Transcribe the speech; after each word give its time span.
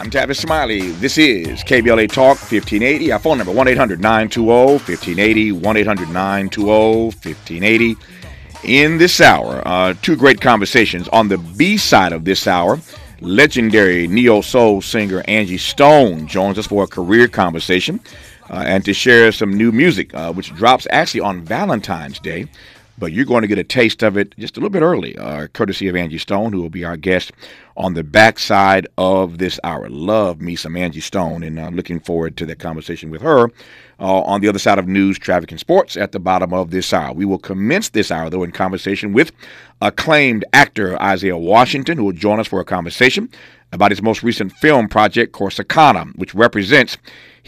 I'm 0.00 0.10
Tavis 0.10 0.36
Smiley. 0.36 0.92
This 0.92 1.18
is 1.18 1.64
KBLA 1.64 2.08
Talk 2.08 2.38
1580. 2.38 3.10
Our 3.10 3.18
phone 3.18 3.38
number 3.38 3.52
1 3.52 3.66
800 3.66 4.00
920 4.00 4.74
1580. 4.74 5.50
1 5.50 5.76
800 5.76 6.08
920 6.08 7.04
1580. 7.06 7.96
In 8.62 8.98
this 8.98 9.20
hour, 9.20 9.60
uh, 9.66 9.94
two 10.00 10.14
great 10.14 10.40
conversations. 10.40 11.08
On 11.08 11.26
the 11.26 11.38
B 11.38 11.76
side 11.76 12.12
of 12.12 12.24
this 12.24 12.46
hour, 12.46 12.78
legendary 13.20 14.06
neo 14.06 14.40
soul 14.40 14.80
singer 14.80 15.24
Angie 15.26 15.58
Stone 15.58 16.28
joins 16.28 16.58
us 16.58 16.68
for 16.68 16.84
a 16.84 16.86
career 16.86 17.26
conversation 17.26 17.98
uh, 18.50 18.62
and 18.64 18.84
to 18.84 18.94
share 18.94 19.32
some 19.32 19.52
new 19.52 19.72
music, 19.72 20.14
uh, 20.14 20.32
which 20.32 20.54
drops 20.54 20.86
actually 20.90 21.22
on 21.22 21.42
Valentine's 21.42 22.20
Day 22.20 22.46
but 22.98 23.12
you're 23.12 23.24
going 23.24 23.42
to 23.42 23.48
get 23.48 23.58
a 23.58 23.64
taste 23.64 24.02
of 24.02 24.16
it 24.16 24.34
just 24.38 24.56
a 24.56 24.60
little 24.60 24.70
bit 24.70 24.82
early, 24.82 25.16
uh, 25.16 25.46
courtesy 25.48 25.88
of 25.88 25.96
Angie 25.96 26.18
Stone, 26.18 26.52
who 26.52 26.60
will 26.60 26.70
be 26.70 26.84
our 26.84 26.96
guest 26.96 27.32
on 27.76 27.94
the 27.94 28.02
backside 28.02 28.88
of 28.98 29.38
this 29.38 29.60
hour. 29.62 29.88
Love 29.88 30.40
me 30.40 30.56
some 30.56 30.76
Angie 30.76 31.00
Stone, 31.00 31.42
and 31.42 31.60
I'm 31.60 31.76
looking 31.76 32.00
forward 32.00 32.36
to 32.38 32.46
that 32.46 32.58
conversation 32.58 33.10
with 33.10 33.22
her 33.22 33.50
uh, 34.00 34.20
on 34.22 34.40
the 34.40 34.48
other 34.48 34.58
side 34.58 34.78
of 34.78 34.88
news, 34.88 35.18
traffic, 35.18 35.50
and 35.50 35.60
sports 35.60 35.96
at 35.96 36.12
the 36.12 36.18
bottom 36.18 36.52
of 36.52 36.70
this 36.70 36.92
hour. 36.92 37.12
We 37.12 37.24
will 37.24 37.38
commence 37.38 37.90
this 37.90 38.10
hour, 38.10 38.30
though, 38.30 38.42
in 38.42 38.50
conversation 38.52 39.12
with 39.12 39.32
acclaimed 39.80 40.44
actor 40.52 41.00
Isaiah 41.00 41.38
Washington, 41.38 41.98
who 41.98 42.04
will 42.04 42.12
join 42.12 42.40
us 42.40 42.48
for 42.48 42.60
a 42.60 42.64
conversation 42.64 43.30
about 43.72 43.92
his 43.92 44.02
most 44.02 44.22
recent 44.22 44.52
film 44.52 44.88
project, 44.88 45.32
Corsicana, 45.32 46.16
which 46.16 46.34
represents 46.34 46.96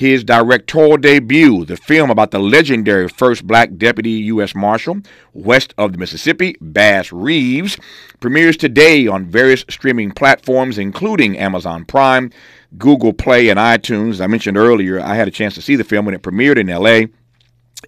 his 0.01 0.25
directorial 0.25 0.97
debut, 0.97 1.67
the 1.67 1.77
film 1.77 2.09
about 2.09 2.31
the 2.31 2.39
legendary 2.39 3.07
first 3.07 3.47
black 3.47 3.77
deputy 3.77 4.13
U.S. 4.33 4.55
Marshal 4.55 5.03
west 5.35 5.75
of 5.77 5.93
the 5.93 5.99
Mississippi, 5.99 6.57
Bass 6.59 7.13
Reeves, 7.13 7.77
premieres 8.19 8.57
today 8.57 9.07
on 9.07 9.27
various 9.27 9.63
streaming 9.69 10.11
platforms, 10.11 10.79
including 10.79 11.37
Amazon 11.37 11.85
Prime, 11.85 12.31
Google 12.79 13.13
Play, 13.13 13.51
and 13.51 13.59
iTunes. 13.59 14.13
As 14.13 14.21
I 14.23 14.27
mentioned 14.27 14.57
earlier, 14.57 14.99
I 14.99 15.17
had 15.17 15.29
a 15.29 15.31
chance 15.31 15.55
to 15.57 15.61
see 15.61 15.77
the 15.77 15.85
film 15.85 16.07
when 16.07 16.15
it 16.15 16.23
premiered 16.23 16.57
in 16.57 16.71
L.A. 16.71 17.09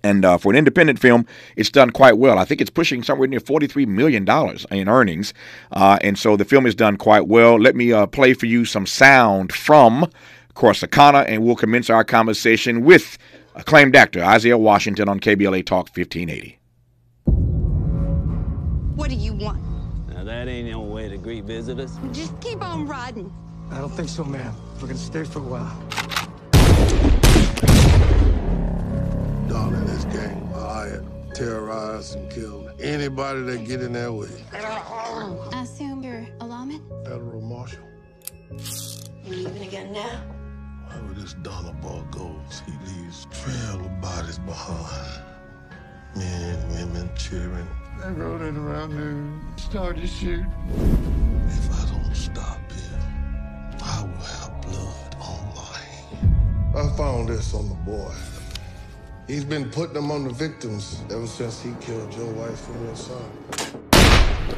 And 0.04 0.22
uh, 0.22 0.36
for 0.36 0.52
an 0.52 0.58
independent 0.58 0.98
film, 0.98 1.26
it's 1.56 1.70
done 1.70 1.88
quite 1.92 2.18
well. 2.18 2.38
I 2.38 2.44
think 2.44 2.60
it's 2.60 2.68
pushing 2.68 3.02
somewhere 3.02 3.28
near 3.28 3.40
$43 3.40 3.86
million 3.86 4.28
in 4.70 4.88
earnings. 4.88 5.32
Uh, 5.70 5.98
and 6.02 6.18
so 6.18 6.36
the 6.36 6.44
film 6.44 6.66
is 6.66 6.74
done 6.74 6.98
quite 6.98 7.26
well. 7.26 7.58
Let 7.58 7.74
me 7.74 7.90
uh, 7.90 8.06
play 8.06 8.34
for 8.34 8.44
you 8.44 8.66
some 8.66 8.84
sound 8.86 9.54
from 9.54 10.10
Corsicana, 10.54 11.24
and 11.26 11.42
we'll 11.42 11.56
commence 11.56 11.90
our 11.90 12.04
conversation 12.04 12.84
with 12.84 13.18
acclaimed 13.54 13.96
actor 13.96 14.22
Isaiah 14.22 14.58
Washington 14.58 15.08
on 15.08 15.20
KBLA 15.20 15.64
Talk 15.64 15.88
1580. 15.94 16.58
What 18.96 19.10
do 19.10 19.16
you 19.16 19.32
want? 19.34 19.60
Now, 20.08 20.24
that 20.24 20.48
ain't 20.48 20.70
no 20.70 20.80
way 20.80 21.08
to 21.08 21.16
greet 21.16 21.44
visitors. 21.44 21.96
Just 22.12 22.38
keep 22.40 22.62
on 22.62 22.86
riding. 22.86 23.32
I 23.70 23.78
don't 23.78 23.90
think 23.90 24.08
so, 24.08 24.24
ma'am. 24.24 24.54
We're 24.80 24.88
gonna 24.88 24.98
stay 24.98 25.24
for 25.24 25.38
a 25.38 25.42
while. 25.42 25.80
Down 29.48 29.74
in 29.74 29.86
this 29.86 30.04
gang, 30.04 30.46
hired, 30.54 31.06
terrorized, 31.34 32.16
and 32.16 32.30
killed 32.30 32.70
anybody 32.80 33.42
that 33.42 33.64
get 33.66 33.80
in 33.80 33.94
their 33.94 34.12
way. 34.12 34.28
I 34.52 35.62
assume 35.62 36.02
you're 36.02 36.26
a 36.40 36.46
lawman? 36.46 36.82
Federal 37.04 37.40
Marshal. 37.40 37.82
You 39.24 39.36
leaving 39.36 39.62
again 39.62 39.92
now? 39.92 40.22
Wherever 40.92 41.14
this 41.14 41.32
dollar 41.34 41.72
ball 41.74 42.04
goes, 42.10 42.62
he 42.66 42.72
leaves 42.86 43.26
trail 43.30 43.80
of 43.80 44.00
bodies 44.00 44.38
behind. 44.38 45.22
Men, 46.14 46.68
women, 46.68 47.10
children. 47.16 47.66
They 48.02 48.10
rode 48.10 48.42
in 48.42 48.56
around 48.56 48.94
noon, 48.94 49.40
started 49.56 50.06
shooting. 50.08 50.52
If 51.48 51.72
I 51.72 51.90
don't 51.92 52.14
stop 52.14 52.58
him, 52.72 53.00
I 53.82 54.02
will 54.02 54.24
have 54.24 54.60
blood 54.62 55.16
on 55.20 55.54
my 55.54 55.78
hand. 55.78 56.76
I 56.76 56.96
found 56.96 57.28
this 57.28 57.54
on 57.54 57.68
the 57.68 57.74
boy. 57.74 58.12
He's 59.26 59.44
been 59.44 59.70
putting 59.70 59.94
them 59.94 60.10
on 60.10 60.24
the 60.24 60.34
victims 60.34 61.02
ever 61.10 61.26
since 61.26 61.62
he 61.62 61.72
killed 61.80 62.12
your 62.14 62.30
wife 62.32 62.68
and 62.68 62.86
your 62.86 62.96
son. 62.96 63.30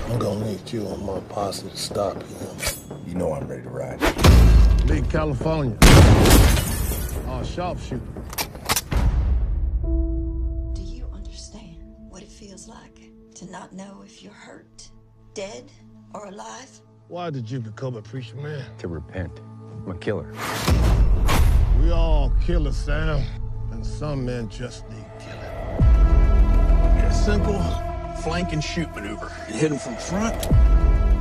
I'm 0.09 0.19
gonna 0.19 0.47
need 0.47 0.73
you 0.73 0.87
on 0.87 1.07
my 1.07 1.21
posse 1.29 1.69
to 1.69 1.77
stop 1.77 2.21
him. 2.23 2.99
You 3.07 3.15
know 3.15 3.33
I'm 3.33 3.47
ready 3.47 3.63
to 3.63 3.69
ride. 3.69 4.44
Big 4.87 5.09
California. 5.09 5.79
Oh, 7.27 7.43
sharpshooter. 7.43 8.03
Do 10.75 10.83
you 10.83 11.09
understand 11.15 11.79
what 12.11 12.23
it 12.23 12.29
feels 12.29 12.69
like 12.69 13.11
to 13.37 13.51
not 13.51 13.73
know 13.73 14.03
if 14.05 14.23
you're 14.23 14.33
hurt, 14.33 14.91
dead, 15.33 15.73
or 16.15 16.27
alive? 16.27 16.69
Why 17.09 17.31
did 17.31 17.51
you 17.51 17.61
become 17.61 17.97
a 17.97 18.03
preacher 18.03 18.37
man? 18.37 18.65
To 18.79 18.89
repent. 18.89 19.41
I'm 19.87 19.91
a 19.91 19.95
killer. 19.97 20.31
We 21.81 21.91
all 21.91 22.31
killers, 22.45 22.77
Sam. 22.77 23.23
And 23.73 23.85
some 23.85 24.27
men 24.27 24.51
just 24.51 24.87
need 24.91 25.07
killing. 25.19 25.41
A 27.05 27.13
simple 27.15 27.59
flank 28.23 28.53
and 28.53 28.63
shoot 28.63 28.95
maneuver. 28.95 29.33
You 29.49 29.55
hit 29.55 29.71
them 29.71 29.79
from 29.79 29.97
front 29.97 30.35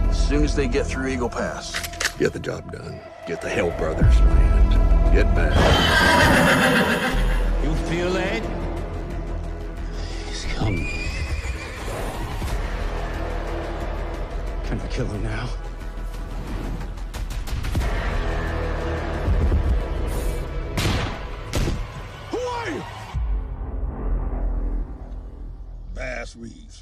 as 0.10 0.28
soon 0.28 0.44
as 0.44 0.54
they 0.54 0.68
get 0.68 0.86
through 0.86 1.08
Eagle 1.08 1.30
Pass. 1.30 1.93
Get 2.20 2.32
the 2.32 2.40
job 2.40 2.72
done. 2.72 3.00
Get 3.28 3.42
the 3.42 3.50
Hell 3.50 3.72
Brothers 3.72 4.20
land. 4.20 5.14
Get 5.14 5.34
back. 5.36 5.54
You 7.64 7.74
feel 7.88 8.12
that? 8.14 8.44
He's 10.28 10.46
coming. 10.54 11.10
Can 14.66 14.80
I 14.80 14.88
kill 14.88 15.08
him 15.08 15.24
now? 15.24 15.48
Who 22.32 22.38
are 22.38 22.70
you? 22.70 22.84
Bass 25.94 26.36
Reeves. 26.36 26.73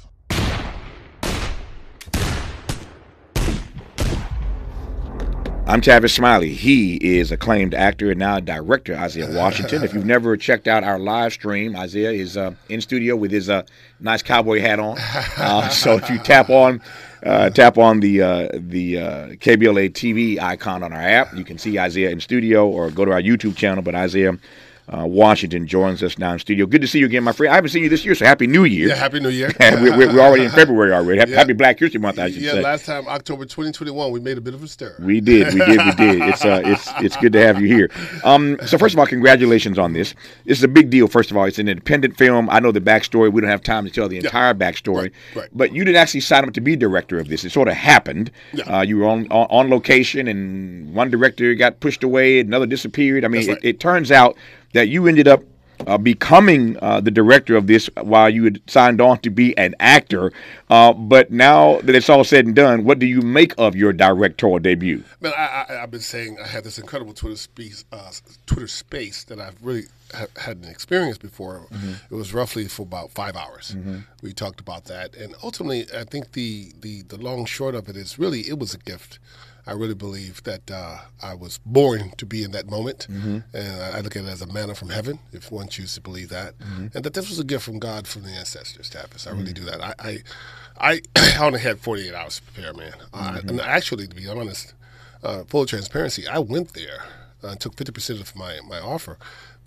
I'm 5.72 5.80
Tavis 5.80 6.10
Smiley. 6.10 6.52
He 6.52 6.96
is 6.96 7.32
acclaimed 7.32 7.72
actor 7.72 8.10
and 8.10 8.18
now 8.18 8.38
director 8.40 8.94
Isaiah 8.94 9.30
Washington. 9.34 9.82
if 9.82 9.94
you've 9.94 10.04
never 10.04 10.36
checked 10.36 10.68
out 10.68 10.84
our 10.84 10.98
live 10.98 11.32
stream, 11.32 11.74
Isaiah 11.74 12.12
is 12.12 12.36
uh, 12.36 12.52
in 12.68 12.82
studio 12.82 13.16
with 13.16 13.30
his 13.30 13.48
uh, 13.48 13.62
nice 13.98 14.20
cowboy 14.20 14.60
hat 14.60 14.78
on. 14.78 14.98
Uh, 15.38 15.68
so 15.70 15.96
if 15.96 16.10
you 16.10 16.18
tap 16.18 16.50
on 16.50 16.80
uh, 17.24 17.48
tap 17.48 17.78
on 17.78 18.00
the 18.00 18.20
uh, 18.20 18.48
the 18.52 18.98
uh, 18.98 19.26
KBLA 19.36 19.90
TV 19.90 20.38
icon 20.38 20.82
on 20.82 20.92
our 20.92 21.00
app, 21.00 21.34
you 21.34 21.42
can 21.42 21.56
see 21.56 21.78
Isaiah 21.78 22.10
in 22.10 22.20
studio, 22.20 22.68
or 22.68 22.90
go 22.90 23.06
to 23.06 23.10
our 23.10 23.22
YouTube 23.22 23.56
channel. 23.56 23.82
But 23.82 23.94
Isaiah 23.94 24.38
uh, 24.88 25.06
Washington 25.06 25.66
joins 25.66 26.02
us 26.02 26.18
now 26.18 26.32
in 26.32 26.38
studio. 26.38 26.66
Good 26.66 26.80
to 26.80 26.88
see 26.88 26.98
you 26.98 27.06
again, 27.06 27.22
my 27.22 27.32
friend. 27.32 27.52
I 27.52 27.54
haven't 27.54 27.70
seen 27.70 27.84
you 27.84 27.88
this 27.88 28.04
year, 28.04 28.14
so 28.14 28.24
happy 28.26 28.46
New 28.46 28.64
Year. 28.64 28.88
Yeah, 28.88 28.96
Happy 28.96 29.20
New 29.20 29.28
Year. 29.28 29.52
we're, 29.60 29.96
we're, 30.12 30.20
already 30.20 30.44
in 30.44 30.50
February 30.62 30.92
already. 30.92 31.20
Happy, 31.20 31.30
Yeah. 31.32 31.38
happy 31.38 31.52
Black 31.52 31.78
History 31.78 32.00
Month, 32.00 32.18
I 32.18 32.30
should 32.30 32.42
yeah, 32.42 32.52
say. 32.52 32.62
last 32.62 32.86
time 32.86 33.06
October 33.06 33.44
2021, 33.44 34.10
we 34.10 34.18
made 34.20 34.38
a 34.38 34.40
bit 34.40 34.54
of 34.54 34.62
a 34.62 34.68
stir. 34.68 34.96
We 34.98 35.20
did, 35.20 35.54
we 35.54 35.60
did, 35.60 35.78
we 35.78 35.92
did. 35.94 36.22
It's 36.22 36.44
uh, 36.44 36.62
it's 36.64 36.88
it's 36.98 37.16
good 37.16 37.32
to 37.34 37.40
have 37.40 37.60
you 37.60 37.68
here. 37.68 37.90
Um, 38.24 38.58
so 38.66 38.76
first 38.76 38.94
of 38.94 38.98
all, 38.98 39.06
congratulations 39.06 39.78
on 39.78 39.92
this. 39.92 40.14
This 40.44 40.58
is 40.58 40.64
a 40.64 40.68
big 40.68 40.90
deal. 40.90 41.06
First 41.06 41.30
of 41.30 41.36
all, 41.36 41.44
it's 41.44 41.58
an 41.58 41.68
independent 41.68 42.16
film. 42.16 42.50
I 42.50 42.58
know 42.58 42.72
the 42.72 42.80
backstory. 42.80 43.32
We 43.32 43.40
don't 43.40 43.50
have 43.50 43.62
time 43.62 43.84
to 43.84 43.90
tell 43.90 44.08
the 44.08 44.18
entire 44.18 44.52
backstory, 44.52 44.94
Right, 45.02 45.12
right. 45.36 45.48
but 45.52 45.72
you 45.72 45.84
didn't 45.84 45.98
actually 45.98 46.20
sign 46.20 46.44
up 46.44 46.52
to 46.54 46.60
be 46.60 46.74
director 46.76 47.18
of 47.18 47.28
this. 47.28 47.44
It 47.44 47.50
sort 47.50 47.68
of 47.68 47.74
happened. 47.74 48.30
Yeah. 48.52 48.64
Uh, 48.64 48.82
you 48.82 48.98
were 48.98 49.06
on, 49.06 49.26
on 49.30 49.46
on 49.50 49.70
location, 49.70 50.26
and 50.28 50.92
one 50.94 51.08
director 51.10 51.54
got 51.54 51.80
pushed 51.80 52.02
away, 52.02 52.40
another 52.40 52.66
disappeared. 52.66 53.24
I 53.24 53.28
mean, 53.28 53.46
right. 53.48 53.58
it, 53.58 53.64
it 53.64 53.80
turns 53.80 54.10
out 54.10 54.36
that 54.72 54.88
you 54.88 55.06
ended 55.06 55.28
up. 55.28 55.42
Uh, 55.84 55.98
becoming 55.98 56.76
uh, 56.80 57.00
the 57.00 57.10
director 57.10 57.56
of 57.56 57.66
this 57.66 57.90
while 58.02 58.30
you 58.30 58.44
had 58.44 58.60
signed 58.68 59.00
on 59.00 59.18
to 59.18 59.30
be 59.30 59.56
an 59.58 59.74
actor. 59.80 60.32
Uh, 60.70 60.92
but 60.92 61.32
now 61.32 61.80
that 61.80 61.96
it's 61.96 62.08
all 62.08 62.22
said 62.22 62.46
and 62.46 62.54
done, 62.54 62.84
what 62.84 63.00
do 63.00 63.06
you 63.06 63.20
make 63.20 63.52
of 63.58 63.74
your 63.74 63.92
directorial 63.92 64.60
debut? 64.60 65.02
Man, 65.20 65.32
I, 65.36 65.64
I, 65.68 65.82
I've 65.82 65.90
been 65.90 65.98
saying 66.00 66.36
I 66.40 66.46
had 66.46 66.62
this 66.62 66.78
incredible 66.78 67.14
Twitter 67.14 67.34
space, 67.34 67.84
uh, 67.90 68.12
Twitter 68.46 68.68
space 68.68 69.24
that 69.24 69.40
I've 69.40 69.56
really 69.60 69.86
ha- 70.14 70.26
hadn't 70.36 70.68
experienced 70.68 71.20
before. 71.20 71.66
It 72.08 72.14
was 72.14 72.32
roughly 72.32 72.68
for 72.68 72.82
about 72.82 73.10
five 73.10 73.34
hours. 73.34 73.74
We 74.22 74.32
talked 74.32 74.60
about 74.60 74.84
that, 74.84 75.16
and 75.16 75.34
ultimately, 75.42 75.86
I 75.98 76.04
think 76.04 76.32
the, 76.32 76.74
the 76.80 77.02
the 77.02 77.16
long 77.16 77.44
short 77.44 77.74
of 77.74 77.88
it 77.88 77.96
is 77.96 78.20
really 78.20 78.42
it 78.42 78.60
was 78.60 78.72
a 78.72 78.78
gift. 78.78 79.18
I 79.66 79.72
really 79.72 79.94
believe 79.94 80.42
that 80.42 80.70
uh, 80.70 80.98
I 81.22 81.34
was 81.34 81.58
born 81.64 82.12
to 82.16 82.26
be 82.26 82.42
in 82.42 82.50
that 82.52 82.68
moment, 82.68 83.06
and 83.08 83.44
I 83.54 83.98
I 83.98 84.00
look 84.00 84.16
at 84.16 84.24
it 84.24 84.28
as 84.28 84.42
a 84.42 84.46
manna 84.46 84.74
from 84.74 84.88
heaven, 84.90 85.18
if 85.32 85.52
one 85.52 85.68
chooses 85.68 85.94
to 85.96 86.00
believe 86.00 86.28
that, 86.30 86.54
and 86.94 87.04
that 87.04 87.14
this 87.14 87.28
was 87.28 87.38
a 87.38 87.44
gift 87.44 87.64
from 87.64 87.78
God 87.78 88.06
from 88.08 88.22
the 88.22 88.30
ancestors. 88.30 88.90
Tavis, 88.90 89.26
I 89.26 89.30
really 89.30 89.52
do 89.52 89.64
that. 89.64 89.80
I, 89.80 89.94
I, 89.98 90.22
I, 90.78 91.00
I 91.16 91.46
only 91.46 91.60
had 91.60 91.78
48 91.80 92.12
hours 92.14 92.36
to 92.36 92.42
prepare, 92.42 92.74
man. 92.74 92.94
Uh, 93.14 93.40
and 93.48 93.60
actually, 93.60 94.06
to 94.08 94.16
be 94.16 94.26
honest, 94.26 94.74
uh, 95.22 95.44
full 95.44 95.64
transparency, 95.66 96.26
I 96.26 96.38
went 96.40 96.72
there 96.74 97.04
uh, 97.44 97.48
and 97.48 97.60
took 97.60 97.76
50% 97.76 98.20
of 98.20 98.34
my, 98.34 98.58
my 98.68 98.80
offer. 98.80 99.16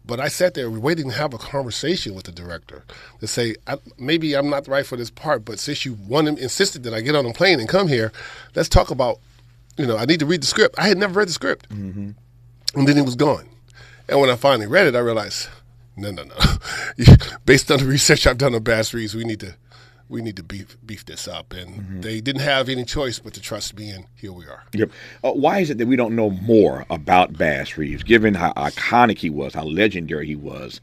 But 0.07 0.19
I 0.19 0.27
sat 0.27 0.53
there 0.53 0.69
waiting 0.69 1.09
to 1.09 1.15
have 1.15 1.33
a 1.33 1.37
conversation 1.39 2.13
with 2.13 2.25
the 2.25 2.31
director 2.31 2.83
to 3.21 3.27
say, 3.27 3.55
I, 3.65 3.77
maybe 3.97 4.35
I'm 4.35 4.49
not 4.49 4.65
the 4.65 4.71
right 4.71 4.85
for 4.85 4.97
this 4.97 5.09
part, 5.09 5.43
but 5.45 5.57
since 5.57 5.83
you 5.85 5.93
wanted, 6.07 6.37
insisted 6.37 6.83
that 6.83 6.93
I 6.93 7.01
get 7.01 7.15
on 7.15 7.25
a 7.25 7.33
plane 7.33 7.59
and 7.59 7.67
come 7.69 7.87
here, 7.87 8.11
let's 8.55 8.69
talk 8.69 8.91
about, 8.91 9.19
you 9.77 9.85
know, 9.85 9.97
I 9.97 10.05
need 10.05 10.19
to 10.19 10.25
read 10.25 10.41
the 10.41 10.47
script. 10.47 10.75
I 10.77 10.87
had 10.87 10.97
never 10.97 11.19
read 11.19 11.27
the 11.27 11.33
script. 11.33 11.67
and 12.75 12.87
then 12.87 12.95
he 12.95 13.01
was 13.01 13.15
gone. 13.15 13.47
And 14.07 14.19
when 14.19 14.29
I 14.29 14.35
finally 14.35 14.67
read 14.67 14.87
it, 14.87 14.95
I 14.95 14.99
realized, 14.99 15.49
no, 15.97 16.11
no, 16.11 16.23
no. 16.23 16.35
Based 17.45 17.71
on 17.71 17.79
the 17.79 17.85
research 17.85 18.27
I've 18.27 18.37
done 18.37 18.53
on 18.53 18.63
Bass 18.63 18.93
Reeves, 18.93 19.15
we 19.15 19.23
need 19.23 19.39
to 19.39 19.55
we 20.07 20.21
need 20.21 20.35
to 20.35 20.43
beef 20.43 20.77
beef 20.85 21.05
this 21.05 21.27
up. 21.27 21.53
And 21.53 21.75
mm-hmm. 21.75 22.01
they 22.01 22.21
didn't 22.21 22.41
have 22.41 22.69
any 22.69 22.85
choice 22.85 23.19
but 23.19 23.33
to 23.33 23.41
trust 23.41 23.77
me, 23.77 23.89
and 23.89 24.05
here 24.15 24.31
we 24.31 24.45
are. 24.45 24.63
Yep. 24.73 24.91
Uh, 25.23 25.31
why 25.31 25.59
is 25.59 25.69
it 25.69 25.77
that 25.79 25.87
we 25.87 25.95
don't 25.95 26.15
know 26.15 26.29
more 26.29 26.85
about 26.89 27.37
Bass 27.37 27.77
Reeves, 27.77 28.03
given 28.03 28.35
how 28.35 28.53
iconic 28.53 29.17
he 29.17 29.29
was, 29.29 29.53
how 29.53 29.63
legendary 29.63 30.27
he 30.27 30.35
was? 30.35 30.81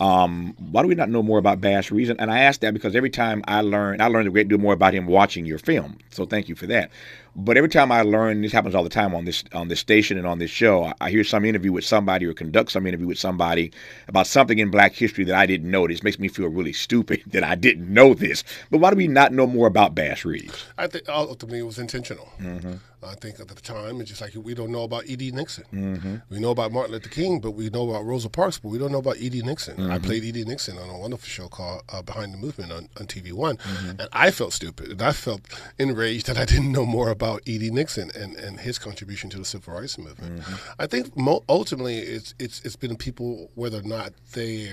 Um, 0.00 0.54
why 0.58 0.82
do 0.82 0.88
we 0.88 0.94
not 0.96 1.08
know 1.08 1.22
more 1.22 1.38
about 1.38 1.60
Bass 1.60 1.90
Reeves? 1.90 2.10
And 2.10 2.30
I 2.30 2.40
ask 2.40 2.60
that 2.60 2.74
because 2.74 2.96
every 2.96 3.10
time 3.10 3.44
I 3.46 3.60
learn, 3.60 4.00
I 4.00 4.08
learned 4.08 4.26
a 4.26 4.30
great 4.30 4.48
deal 4.48 4.58
more 4.58 4.72
about 4.72 4.92
him 4.92 5.06
watching 5.06 5.46
your 5.46 5.58
film. 5.58 5.98
So 6.10 6.26
thank 6.26 6.48
you 6.48 6.56
for 6.56 6.66
that. 6.66 6.90
But 7.36 7.56
every 7.56 7.68
time 7.68 7.90
I 7.90 8.02
learn, 8.02 8.42
this 8.42 8.52
happens 8.52 8.74
all 8.74 8.84
the 8.84 8.88
time 8.88 9.14
on 9.14 9.24
this 9.24 9.42
on 9.52 9.66
this 9.68 9.80
station 9.80 10.18
and 10.18 10.26
on 10.26 10.38
this 10.38 10.50
show. 10.50 10.84
I, 10.84 10.94
I 11.00 11.10
hear 11.10 11.24
some 11.24 11.44
interview 11.44 11.72
with 11.72 11.84
somebody 11.84 12.26
or 12.26 12.32
conduct 12.32 12.70
some 12.70 12.86
interview 12.86 13.08
with 13.08 13.18
somebody 13.18 13.72
about 14.06 14.26
something 14.26 14.58
in 14.58 14.70
Black 14.70 14.92
history 14.92 15.24
that 15.24 15.34
I 15.34 15.46
didn't 15.46 15.70
know. 15.70 15.88
This 15.88 16.02
makes 16.02 16.18
me 16.18 16.28
feel 16.28 16.48
really 16.48 16.72
stupid 16.72 17.22
that 17.26 17.42
I 17.42 17.54
didn't 17.54 17.92
know 17.92 18.14
this. 18.14 18.44
But 18.70 18.78
why 18.78 18.90
do 18.90 18.96
we 18.96 19.08
not 19.08 19.32
know 19.32 19.46
more 19.46 19.66
about 19.66 19.94
Bass 19.94 20.24
Reeves? 20.24 20.64
I 20.78 20.86
think 20.86 21.08
ultimately 21.08 21.58
it 21.58 21.66
was 21.66 21.78
intentional. 21.78 22.28
Mm-hmm. 22.40 22.74
I 23.04 23.14
think 23.14 23.40
at 23.40 23.48
the 23.48 23.54
time 23.54 24.00
it's 24.00 24.10
just 24.10 24.20
like 24.20 24.34
we 24.34 24.54
don't 24.54 24.70
know 24.70 24.82
about 24.82 25.06
E.D. 25.06 25.32
Nixon. 25.32 25.64
Mm-hmm. 25.72 26.16
We 26.30 26.38
know 26.38 26.50
about 26.50 26.72
Martin 26.72 26.92
Luther 26.92 27.08
King, 27.08 27.40
but 27.40 27.52
we 27.52 27.70
know 27.70 27.88
about 27.90 28.04
Rosa 28.04 28.28
Parks, 28.28 28.58
but 28.58 28.68
we 28.68 28.78
don't 28.78 28.92
know 28.92 28.98
about 28.98 29.18
E.D. 29.18 29.42
Nixon. 29.42 29.76
Mm-hmm. 29.76 29.90
I 29.90 29.98
played 29.98 30.24
E.D. 30.24 30.44
Nixon 30.44 30.78
on 30.78 30.88
a 30.88 30.98
wonderful 30.98 31.26
show 31.28 31.48
called 31.48 31.82
uh, 31.90 32.02
Behind 32.02 32.32
the 32.32 32.38
Movement 32.38 32.72
on, 32.72 32.88
on 32.98 33.06
TV 33.06 33.32
One, 33.32 33.56
mm-hmm. 33.58 34.00
and 34.00 34.08
I 34.12 34.30
felt 34.30 34.52
stupid 34.52 34.90
and 34.90 35.02
I 35.02 35.12
felt 35.12 35.40
enraged 35.78 36.26
that 36.26 36.38
I 36.38 36.44
didn't 36.44 36.72
know 36.72 36.86
more 36.86 37.10
about 37.10 37.42
E.D. 37.46 37.70
Nixon 37.70 38.10
and, 38.14 38.36
and 38.36 38.60
his 38.60 38.78
contribution 38.78 39.30
to 39.30 39.38
the 39.38 39.44
civil 39.44 39.74
rights 39.74 39.98
movement. 39.98 40.40
Mm-hmm. 40.40 40.54
I 40.78 40.86
think 40.86 41.16
mo- 41.16 41.44
ultimately 41.48 41.98
it's 41.98 42.34
it's 42.38 42.64
it's 42.64 42.76
been 42.76 42.96
people 42.96 43.50
whether 43.54 43.78
or 43.78 43.82
not 43.82 44.12
they 44.32 44.72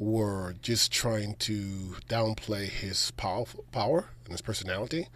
were 0.00 0.54
just 0.62 0.90
trying 0.90 1.34
to 1.34 1.94
downplay 2.08 2.66
his 2.66 3.10
power, 3.12 3.44
power 3.70 4.06
and 4.24 4.32
his 4.32 4.40
personality. 4.40 5.08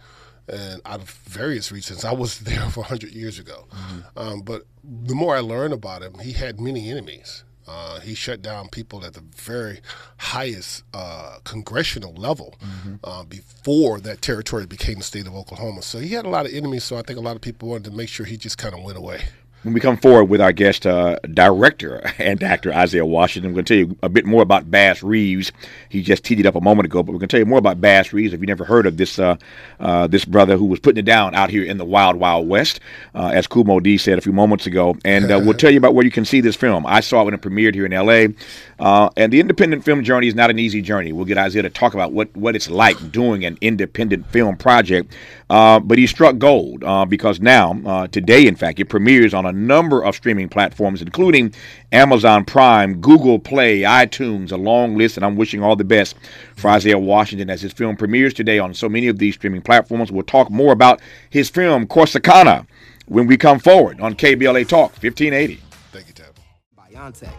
And 0.47 0.81
out 0.85 1.01
of 1.01 1.09
various 1.09 1.71
reasons, 1.71 2.05
I 2.05 2.13
was 2.13 2.39
there 2.49 2.69
for 2.69 2.81
100 2.81 3.11
years 3.11 3.39
ago. 3.39 3.67
Mm-hmm. 3.71 3.99
Um, 4.19 4.41
but 4.41 4.63
the 4.83 5.15
more 5.15 5.35
I 5.35 5.39
learn 5.39 5.73
about 5.73 6.01
him, 6.01 6.19
he 6.19 6.33
had 6.33 6.59
many 6.59 6.91
enemies. 6.91 7.43
Uh, 7.67 7.99
he 7.99 8.13
shut 8.13 8.43
down 8.43 8.69
people 8.69 9.03
at 9.03 9.13
the 9.13 9.23
very 9.35 9.81
highest 10.17 10.83
uh, 10.93 11.39
congressional 11.45 12.13
level 12.13 12.53
mm-hmm. 12.63 12.95
uh, 13.03 13.23
before 13.23 13.99
that 13.99 14.21
territory 14.21 14.67
became 14.67 14.99
the 14.99 15.03
state 15.03 15.25
of 15.25 15.33
Oklahoma. 15.33 15.81
So 15.81 15.97
he 15.97 16.09
had 16.09 16.25
a 16.25 16.29
lot 16.29 16.45
of 16.45 16.53
enemies. 16.53 16.83
So 16.83 16.95
I 16.95 17.01
think 17.01 17.17
a 17.17 17.23
lot 17.23 17.35
of 17.35 17.41
people 17.41 17.69
wanted 17.69 17.85
to 17.85 17.91
make 17.91 18.09
sure 18.09 18.25
he 18.25 18.37
just 18.37 18.59
kind 18.59 18.75
of 18.75 18.83
went 18.83 18.99
away 18.99 19.23
when 19.65 19.73
we 19.73 19.79
come 19.79 19.97
forward 19.97 20.25
with 20.25 20.41
our 20.41 20.51
guest 20.51 20.85
uh, 20.85 21.17
director 21.33 21.99
and 22.19 22.43
actor 22.43 22.71
Isaiah 22.71 23.05
Washington, 23.05 23.49
I'm 23.49 23.55
going 23.55 23.65
to 23.65 23.73
tell 23.73 23.89
you 23.89 23.97
a 24.03 24.09
bit 24.09 24.23
more 24.23 24.43
about 24.43 24.69
Bass 24.69 25.01
Reeves. 25.01 25.51
He 25.89 26.03
just 26.03 26.23
teed 26.23 26.39
it 26.39 26.45
up 26.45 26.53
a 26.53 26.61
moment 26.61 26.85
ago, 26.85 27.01
but 27.01 27.11
we're 27.11 27.17
going 27.17 27.29
to 27.29 27.33
tell 27.33 27.39
you 27.39 27.47
more 27.47 27.57
about 27.57 27.81
Bass 27.81 28.13
Reeves. 28.13 28.31
If 28.31 28.41
you 28.41 28.45
never 28.45 28.63
heard 28.63 28.85
of 28.85 28.97
this 28.97 29.17
uh, 29.17 29.37
uh, 29.79 30.05
this 30.05 30.23
brother 30.23 30.55
who 30.55 30.65
was 30.65 30.79
putting 30.79 30.99
it 30.99 31.05
down 31.05 31.33
out 31.33 31.49
here 31.49 31.63
in 31.63 31.79
the 31.79 31.85
wild, 31.85 32.17
wild 32.17 32.47
west, 32.47 32.79
uh, 33.15 33.31
as 33.33 33.47
Moe 33.55 33.79
Dee 33.79 33.97
said 33.97 34.19
a 34.19 34.21
few 34.21 34.33
moments 34.33 34.67
ago, 34.67 34.95
and 35.03 35.31
uh, 35.31 35.41
we'll 35.43 35.55
tell 35.55 35.71
you 35.71 35.79
about 35.79 35.95
where 35.95 36.05
you 36.05 36.11
can 36.11 36.25
see 36.25 36.41
this 36.41 36.55
film. 36.55 36.85
I 36.85 36.99
saw 36.99 37.21
it 37.21 37.25
when 37.25 37.33
it 37.33 37.41
premiered 37.41 37.73
here 37.73 37.87
in 37.87 37.93
L.A. 37.93 38.35
Uh, 38.77 39.09
and 39.17 39.33
the 39.33 39.39
independent 39.39 39.83
film 39.83 40.03
journey 40.03 40.27
is 40.27 40.35
not 40.35 40.51
an 40.51 40.59
easy 40.59 40.83
journey. 40.83 41.11
We'll 41.11 41.25
get 41.25 41.39
Isaiah 41.39 41.63
to 41.63 41.71
talk 41.71 41.95
about 41.95 42.11
what, 42.11 42.35
what 42.37 42.55
it's 42.55 42.69
like 42.69 43.11
doing 43.11 43.45
an 43.45 43.57
independent 43.61 44.27
film 44.27 44.57
project. 44.57 45.11
But 45.47 45.97
he 45.97 46.05
struck 46.05 46.37
gold 46.37 46.81
because 47.09 47.39
now, 47.39 48.05
today, 48.07 48.45
in 48.45 48.55
fact, 48.55 48.79
it 48.79 48.85
premieres 48.89 49.33
on 49.33 49.47
a 49.47 49.54
number 49.55 50.03
of 50.03 50.15
streaming 50.15 50.49
platforms, 50.49 51.01
including 51.01 51.53
Amazon 51.91 52.45
Prime, 52.45 53.01
Google 53.01 53.39
Play, 53.39 53.81
iTunes, 53.81 54.51
a 54.51 54.57
long 54.57 54.97
list. 54.97 55.17
And 55.17 55.25
I'm 55.25 55.35
wishing 55.35 55.63
all 55.63 55.75
the 55.75 55.83
best 55.83 56.15
for 56.55 56.69
Isaiah 56.69 56.99
Washington 56.99 57.49
as 57.49 57.61
his 57.61 57.73
film 57.73 57.95
premieres 57.95 58.33
today 58.33 58.59
on 58.59 58.73
so 58.73 58.89
many 58.89 59.07
of 59.07 59.17
these 59.17 59.35
streaming 59.35 59.61
platforms. 59.61 60.11
We'll 60.11 60.23
talk 60.23 60.51
more 60.51 60.73
about 60.73 61.01
his 61.29 61.49
film, 61.49 61.87
Corsicana, 61.87 62.67
when 63.07 63.27
we 63.27 63.37
come 63.37 63.59
forward 63.59 63.99
on 64.01 64.15
KBLA 64.15 64.67
Talk 64.67 64.91
1580. 65.01 65.61
Thank 65.91 66.07
you, 66.07 66.13
Tab. 66.13 66.35
Biontech. 66.77 67.33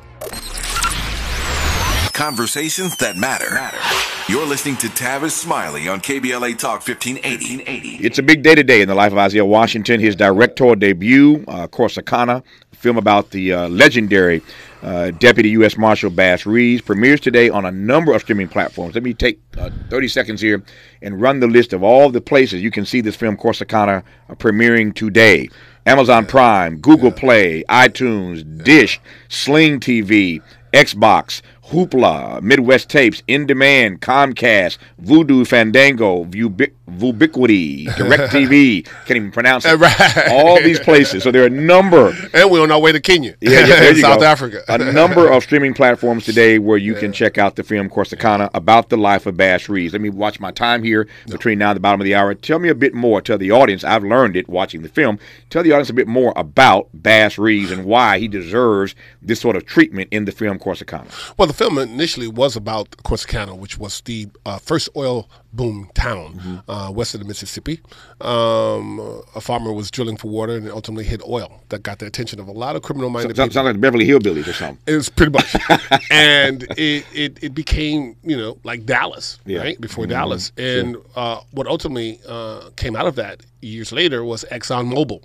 Conversations 2.12 2.96
that 2.96 3.16
matter. 3.16 3.50
matter. 3.52 4.15
You're 4.28 4.44
listening 4.44 4.76
to 4.78 4.88
Tavis 4.88 5.30
Smiley 5.30 5.86
on 5.86 6.00
KBLA 6.00 6.58
Talk 6.58 6.84
1580. 6.84 8.04
It's 8.04 8.18
a 8.18 8.24
big 8.24 8.42
day 8.42 8.56
today 8.56 8.82
in 8.82 8.88
the 8.88 8.94
life 8.96 9.12
of 9.12 9.18
Isaiah 9.18 9.44
Washington. 9.44 10.00
His 10.00 10.16
directorial 10.16 10.74
debut, 10.74 11.44
uh, 11.46 11.68
Corsicana, 11.68 12.42
a 12.72 12.76
film 12.76 12.98
about 12.98 13.30
the 13.30 13.52
uh, 13.52 13.68
legendary 13.68 14.42
uh, 14.82 15.12
Deputy 15.12 15.50
U.S. 15.50 15.78
Marshal 15.78 16.10
Bass 16.10 16.44
Reeves, 16.44 16.82
premieres 16.82 17.20
today 17.20 17.50
on 17.50 17.66
a 17.66 17.70
number 17.70 18.12
of 18.12 18.20
streaming 18.20 18.48
platforms. 18.48 18.96
Let 18.96 19.04
me 19.04 19.14
take 19.14 19.38
uh, 19.56 19.70
30 19.90 20.08
seconds 20.08 20.40
here 20.40 20.60
and 21.02 21.20
run 21.20 21.38
the 21.38 21.46
list 21.46 21.72
of 21.72 21.84
all 21.84 22.10
the 22.10 22.20
places 22.20 22.62
you 22.62 22.72
can 22.72 22.84
see 22.84 23.00
this 23.00 23.14
film, 23.14 23.36
Corsicana, 23.36 24.02
uh, 24.28 24.34
premiering 24.34 24.92
today. 24.92 25.48
Amazon 25.86 26.26
Prime, 26.26 26.78
Google 26.78 27.12
Play, 27.12 27.62
iTunes, 27.68 28.64
Dish, 28.64 29.00
Sling 29.28 29.78
TV, 29.78 30.42
Xbox, 30.72 31.42
Hoopla, 31.70 32.40
Midwest 32.42 32.88
Tapes, 32.88 33.22
In 33.26 33.44
Demand, 33.44 34.00
Comcast, 34.00 34.78
Vudu, 35.02 35.44
Fandango, 35.46 36.24
Vubiquity, 36.24 37.86
DirecTV, 37.86 38.84
can't 39.06 39.16
even 39.16 39.32
pronounce 39.32 39.64
it. 39.64 39.76
Right. 39.86 40.28
All 40.30 40.56
these 40.62 40.80
places. 40.80 41.22
So 41.22 41.30
there 41.30 41.42
are 41.42 41.46
a 41.46 41.50
number. 41.50 42.16
And 42.32 42.50
we're 42.50 42.62
on 42.62 42.70
our 42.70 42.80
way 42.80 42.92
to 42.92 43.00
Kenya. 43.00 43.36
Yeah, 43.40 43.66
yeah 43.66 43.92
South 44.00 44.20
go. 44.20 44.26
Africa. 44.26 44.62
a 44.68 44.78
number 44.92 45.30
of 45.30 45.42
streaming 45.42 45.74
platforms 45.74 46.24
today 46.24 46.58
where 46.58 46.78
you 46.78 46.94
yeah. 46.94 47.00
can 47.00 47.12
check 47.12 47.36
out 47.36 47.56
the 47.56 47.62
film 47.62 47.90
Corsicana 47.90 48.48
about 48.54 48.88
the 48.88 48.96
life 48.96 49.26
of 49.26 49.36
Bass 49.36 49.68
Reeves. 49.68 49.92
Let 49.92 50.00
me 50.00 50.08
watch 50.08 50.40
my 50.40 50.50
time 50.50 50.82
here 50.82 51.06
between 51.28 51.58
now 51.58 51.70
and 51.70 51.76
the 51.76 51.80
bottom 51.80 52.00
of 52.00 52.04
the 52.06 52.14
hour. 52.14 52.34
Tell 52.34 52.58
me 52.58 52.68
a 52.68 52.74
bit 52.74 52.94
more. 52.94 53.20
Tell 53.20 53.38
the 53.38 53.50
audience, 53.50 53.84
I've 53.84 54.04
learned 54.04 54.36
it 54.36 54.48
watching 54.48 54.82
the 54.82 54.88
film. 54.88 55.18
Tell 55.50 55.62
the 55.62 55.72
audience 55.72 55.90
a 55.90 55.94
bit 55.94 56.08
more 56.08 56.32
about 56.36 56.88
Bass 56.94 57.38
Reeves 57.38 57.70
and 57.70 57.84
why 57.84 58.18
he 58.18 58.28
deserves 58.28 58.94
this 59.20 59.40
sort 59.40 59.56
of 59.56 59.66
treatment 59.66 60.08
in 60.10 60.24
the 60.24 60.32
film 60.32 60.58
Corsicana. 60.58 61.12
Well, 61.36 61.48
the 61.48 61.55
film 61.56 61.78
initially 61.78 62.28
was 62.28 62.54
about 62.54 62.90
Corsicana, 62.98 63.56
which 63.56 63.78
was 63.78 64.02
the 64.02 64.28
uh, 64.44 64.58
first 64.58 64.88
oil 64.94 65.28
boom 65.52 65.88
town 65.94 66.34
mm-hmm. 66.34 66.70
uh, 66.70 66.90
west 66.90 67.14
of 67.14 67.20
the 67.20 67.26
Mississippi. 67.26 67.80
Um, 68.20 69.00
a 69.34 69.40
farmer 69.40 69.72
was 69.72 69.90
drilling 69.90 70.18
for 70.18 70.28
water 70.28 70.56
and 70.56 70.68
ultimately 70.70 71.04
hit 71.04 71.22
oil 71.26 71.62
that 71.70 71.82
got 71.82 71.98
the 71.98 72.06
attention 72.06 72.38
of 72.40 72.46
a 72.46 72.52
lot 72.52 72.76
of 72.76 72.82
criminal-minded 72.82 73.36
so, 73.36 73.44
people. 73.44 73.54
Sounds 73.54 73.66
like 73.66 73.80
Beverly 73.80 74.06
Hillbillies 74.06 74.46
or 74.46 74.52
something. 74.52 74.78
It 74.86 74.96
was 74.96 75.08
pretty 75.08 75.32
much, 75.32 75.56
and 76.10 76.62
it, 76.76 77.06
it, 77.14 77.42
it 77.42 77.54
became 77.54 78.16
you 78.22 78.36
know 78.36 78.58
like 78.62 78.84
Dallas, 78.84 79.38
yeah. 79.46 79.60
right 79.60 79.80
before 79.80 80.04
mm-hmm. 80.04 80.12
Dallas, 80.12 80.52
and 80.58 80.94
sure. 80.94 81.04
uh, 81.16 81.40
what 81.52 81.66
ultimately 81.66 82.20
uh, 82.28 82.68
came 82.76 82.94
out 82.94 83.06
of 83.06 83.14
that 83.16 83.40
years 83.62 83.92
later 83.92 84.24
was 84.24 84.44
Exxon 84.52 84.92
Mobil. 84.92 85.22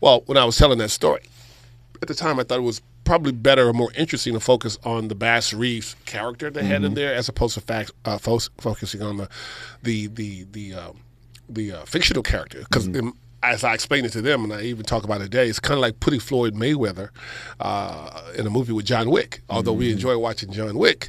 Well, 0.00 0.22
when 0.26 0.38
I 0.38 0.44
was 0.44 0.56
telling 0.56 0.78
that 0.78 0.90
story, 0.90 1.22
at 2.04 2.08
the 2.08 2.14
time 2.14 2.38
I 2.38 2.42
thought 2.42 2.58
it 2.58 2.62
was 2.62 2.82
probably 3.04 3.32
better 3.32 3.68
or 3.68 3.72
more 3.72 3.90
interesting 3.96 4.34
to 4.34 4.40
focus 4.40 4.78
on 4.84 5.08
the 5.08 5.14
Bass 5.14 5.54
Reeves 5.54 5.96
character 6.04 6.50
they 6.50 6.60
mm-hmm. 6.60 6.68
had 6.68 6.76
in 6.76 6.88
mm-hmm. 6.88 6.94
there, 6.94 7.14
as 7.14 7.30
opposed 7.30 7.54
to 7.54 7.62
fact, 7.62 7.92
uh, 8.04 8.18
fo- 8.18 8.40
focusing 8.58 9.00
on 9.00 9.16
the 9.16 9.28
the 9.82 10.08
the 10.08 10.44
the 10.52 10.74
um, 10.74 11.00
the 11.48 11.72
uh, 11.72 11.84
fictional 11.86 12.22
character. 12.22 12.58
Because 12.58 12.88
mm-hmm. 12.88 13.10
as 13.42 13.64
I 13.64 13.72
explained 13.72 14.04
it 14.06 14.12
to 14.12 14.22
them, 14.22 14.44
and 14.44 14.52
I 14.52 14.62
even 14.62 14.84
talk 14.84 15.04
about 15.04 15.22
it 15.22 15.24
today, 15.24 15.48
it's 15.48 15.60
kind 15.60 15.78
of 15.78 15.80
like 15.80 15.98
putting 16.00 16.20
Floyd 16.20 16.54
Mayweather 16.54 17.08
uh, 17.60 18.32
in 18.36 18.46
a 18.46 18.50
movie 18.50 18.72
with 18.72 18.84
John 18.84 19.08
Wick. 19.08 19.40
Although 19.48 19.72
mm-hmm. 19.72 19.80
we 19.80 19.92
enjoy 19.92 20.18
watching 20.18 20.52
John 20.52 20.76
Wick, 20.76 21.08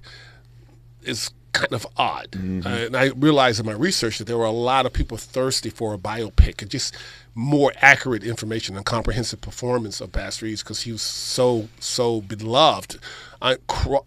it's 1.01 1.31
kind 1.55 1.74
of 1.74 1.88
odd. 1.97 2.31
Mm-hmm. 2.31 2.67
and 2.67 2.95
I 2.95 3.07
realized 3.15 3.59
in 3.59 3.65
my 3.65 3.74
research 3.74 4.17
that 4.17 4.25
there 4.25 4.38
were 4.38 4.45
a 4.45 4.51
lot 4.51 4.85
of 4.85 4.93
people 4.93 5.17
thirsty 5.17 5.69
for 5.69 5.93
a 5.93 5.97
biopic 5.97 6.62
and 6.62 6.69
just 6.69 6.95
more 7.33 7.74
accurate 7.81 8.24
information 8.24 8.77
and 8.77 8.85
comprehensive 8.85 9.41
performance 9.41 10.00
of 10.00 10.12
Bass 10.12 10.41
Reeves 10.41 10.63
because 10.63 10.81
he 10.81 10.91
was 10.91 11.01
so 11.01 11.67
so 11.79 12.21
beloved. 12.21 12.97
I, 13.41 13.57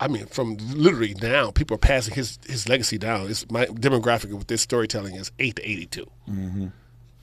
I 0.01 0.09
mean, 0.09 0.27
from 0.27 0.57
literally 0.57 1.15
now, 1.21 1.51
people 1.51 1.75
are 1.75 1.79
passing 1.79 2.15
his 2.15 2.39
his 2.47 2.69
legacy 2.69 2.99
down. 2.99 3.31
It's 3.31 3.49
my 3.51 3.67
demographic 3.67 4.33
with 4.33 4.49
this 4.49 4.63
storytelling 4.63 5.15
is 5.15 5.31
eight 5.39 5.57
to 5.57 5.69
eighty 5.69 5.87
two. 5.87 6.11
mm 6.29 6.37
mm-hmm. 6.37 6.67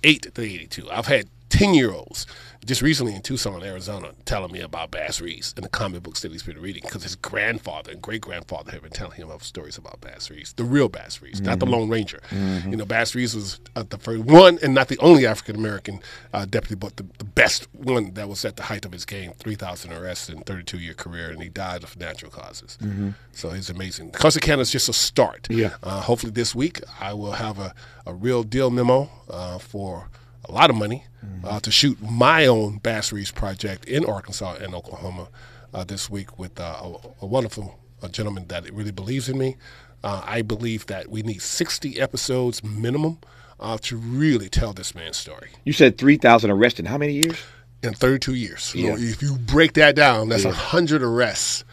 Eight 0.03 0.33
to 0.35 0.41
eighty 0.41 0.67
two. 0.67 0.89
I've 0.91 1.07
had 1.07 1.27
ten 1.49 1.73
year 1.73 1.91
olds 1.91 2.25
just 2.65 2.81
recently 2.81 3.13
in 3.13 3.21
Tucson, 3.21 3.63
Arizona, 3.63 4.11
telling 4.25 4.51
me 4.51 4.59
about 4.59 4.89
Bass 4.89 5.21
Reeves 5.21 5.53
and 5.55 5.63
the 5.63 5.69
comic 5.69 6.01
books 6.01 6.21
that 6.21 6.31
he's 6.31 6.41
been 6.41 6.59
reading 6.59 6.81
because 6.83 7.03
his 7.03 7.15
grandfather 7.15 7.91
and 7.91 8.01
great 8.01 8.21
grandfather 8.21 8.71
have 8.71 8.81
been 8.81 8.91
telling 8.91 9.15
him 9.17 9.29
of 9.29 9.43
stories 9.43 9.77
about 9.77 10.01
Bass 10.01 10.31
Reeves, 10.31 10.53
the 10.53 10.63
real 10.63 10.89
Bass 10.89 11.21
Reeves, 11.21 11.39
mm-hmm. 11.39 11.49
not 11.49 11.59
the 11.59 11.65
mm-hmm. 11.65 11.75
Lone 11.75 11.89
Ranger. 11.89 12.21
Mm-hmm. 12.31 12.71
You 12.71 12.77
know, 12.77 12.85
Bass 12.85 13.13
Reeves 13.13 13.35
was 13.35 13.59
uh, 13.75 13.83
the 13.87 13.99
first 13.99 14.23
one 14.23 14.57
and 14.63 14.73
not 14.73 14.87
the 14.87 14.97
only 14.97 15.27
African 15.27 15.55
American 15.55 15.99
uh, 16.33 16.45
deputy, 16.45 16.75
but 16.75 16.97
the, 16.97 17.05
the, 17.19 17.25
best 17.35 17.67
one 17.73 18.13
that 18.13 18.29
was 18.29 18.45
at 18.45 18.55
the 18.55 18.63
height 18.63 18.85
of 18.85 18.93
his 18.93 19.03
game 19.05 19.33
3,000 19.39 19.91
arrests 19.91 20.29
in 20.29 20.41
32 20.41 20.79
year 20.79 20.93
career, 20.93 21.29
and 21.29 21.43
he 21.43 21.49
died 21.49 21.83
of 21.83 21.97
natural 21.99 22.31
causes. 22.31 22.77
Mm-hmm. 22.81 23.09
So 23.33 23.49
he's 23.51 23.69
amazing. 23.69 24.11
Corsicana 24.11 24.59
is 24.59 24.71
just 24.71 24.89
a 24.89 24.93
start. 24.93 25.47
Yeah. 25.49 25.75
Uh, 25.83 26.01
hopefully 26.01 26.31
this 26.31 26.55
week 26.55 26.81
I 26.99 27.13
will 27.13 27.33
have 27.33 27.59
a, 27.59 27.75
a 28.05 28.13
real 28.13 28.43
deal 28.43 28.71
memo 28.71 29.09
uh, 29.29 29.59
for 29.59 30.09
a 30.47 30.51
lot 30.51 30.69
of 30.69 30.75
money 30.75 31.05
uh, 31.43 31.59
to 31.59 31.71
shoot 31.71 31.97
my 32.01 32.45
own 32.45 32.77
Bass 32.77 33.11
Reeves 33.11 33.31
project 33.31 33.85
in 33.85 34.05
Arkansas 34.05 34.55
and 34.61 34.73
Oklahoma 34.75 35.29
uh, 35.73 35.83
this 35.83 36.09
week 36.09 36.37
with 36.39 36.59
uh, 36.59 36.75
a, 36.81 36.95
a 37.21 37.25
wonderful 37.25 37.79
uh, 38.01 38.07
gentleman 38.07 38.45
that 38.47 38.71
really 38.73 38.91
believes 38.91 39.27
in 39.29 39.37
me. 39.37 39.57
Uh, 40.03 40.21
I 40.23 40.41
believe 40.43 40.85
that 40.87 41.09
we 41.09 41.23
need 41.23 41.41
60 41.41 41.99
episodes 41.99 42.63
minimum 42.63 43.17
uh, 43.59 43.77
to 43.81 43.97
really 43.97 44.49
tell 44.49 44.73
this 44.73 44.93
man's 44.93 45.17
story. 45.17 45.49
You 45.63 45.73
said 45.73 45.97
3,000 45.97 46.51
arrests 46.51 46.79
in 46.79 46.85
how 46.85 46.97
many 46.97 47.13
years? 47.13 47.37
In 47.81 47.93
32 47.93 48.33
years. 48.35 48.63
So 48.63 48.77
Yeah. 48.77 48.95
if 48.97 49.21
you 49.21 49.37
break 49.37 49.73
that 49.73 49.95
down, 49.95 50.29
that's 50.29 50.43
a 50.45 50.49
Yeah. 50.49 50.53
100 50.53 51.01
arrests 51.01 51.63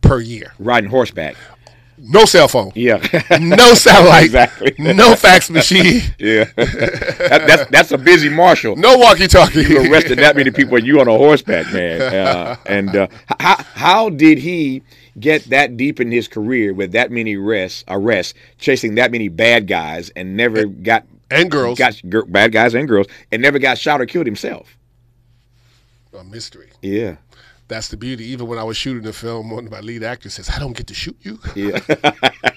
per 0.00 0.20
year. 0.20 0.52
Riding 0.58 0.90
horseback. 0.90 1.36
No 2.00 2.24
cell 2.24 2.48
phone. 2.48 2.72
Yeah. 2.74 2.96
No 3.40 3.74
satellite. 3.74 4.26
Exactly. 4.26 4.74
No 4.78 5.14
fax 5.14 5.50
machine. 5.50 6.02
Yeah. 6.18 6.44
that, 6.56 7.44
that's 7.46 7.70
that's 7.70 7.92
a 7.92 7.98
busy 7.98 8.28
marshal. 8.28 8.76
No 8.76 8.96
walkie-talkie. 8.98 9.62
You 9.62 9.90
arrested 9.90 10.18
that 10.18 10.36
many 10.36 10.50
people 10.50 10.76
and 10.76 10.86
you 10.86 11.00
on 11.00 11.08
a 11.08 11.16
horseback, 11.16 11.72
man. 11.72 11.98
Uh, 12.28 12.56
and 12.66 12.94
uh, 12.96 13.06
how 13.40 13.62
how 13.74 14.08
did 14.10 14.38
he 14.38 14.82
get 15.18 15.44
that 15.44 15.76
deep 15.76 16.00
in 16.00 16.10
his 16.10 16.26
career 16.28 16.74
with 16.74 16.92
that 16.92 17.10
many 17.10 17.36
arrests, 17.36 17.84
arrests, 17.88 18.34
chasing 18.58 18.96
that 18.96 19.10
many 19.12 19.28
bad 19.28 19.66
guys, 19.66 20.10
and 20.10 20.36
never 20.36 20.66
got 20.66 21.04
and 21.30 21.50
girls 21.50 21.78
got 21.78 21.94
bad 22.30 22.52
guys 22.52 22.74
and 22.74 22.88
girls, 22.88 23.06
and 23.30 23.40
never 23.40 23.58
got 23.58 23.78
shot 23.78 24.00
or 24.00 24.06
killed 24.06 24.26
himself? 24.26 24.76
A 26.18 26.24
mystery. 26.24 26.70
Yeah. 26.82 27.16
That's 27.68 27.88
the 27.88 27.96
beauty. 27.96 28.24
Even 28.26 28.46
when 28.46 28.58
I 28.58 28.64
was 28.64 28.76
shooting 28.76 29.02
the 29.02 29.12
film, 29.12 29.50
one 29.50 29.66
of 29.66 29.70
my 29.70 29.80
lead 29.80 30.02
actors 30.02 30.34
says, 30.34 30.50
"I 30.50 30.58
don't 30.58 30.76
get 30.76 30.86
to 30.88 30.94
shoot 30.94 31.16
you." 31.22 31.38
Yeah. 31.54 31.80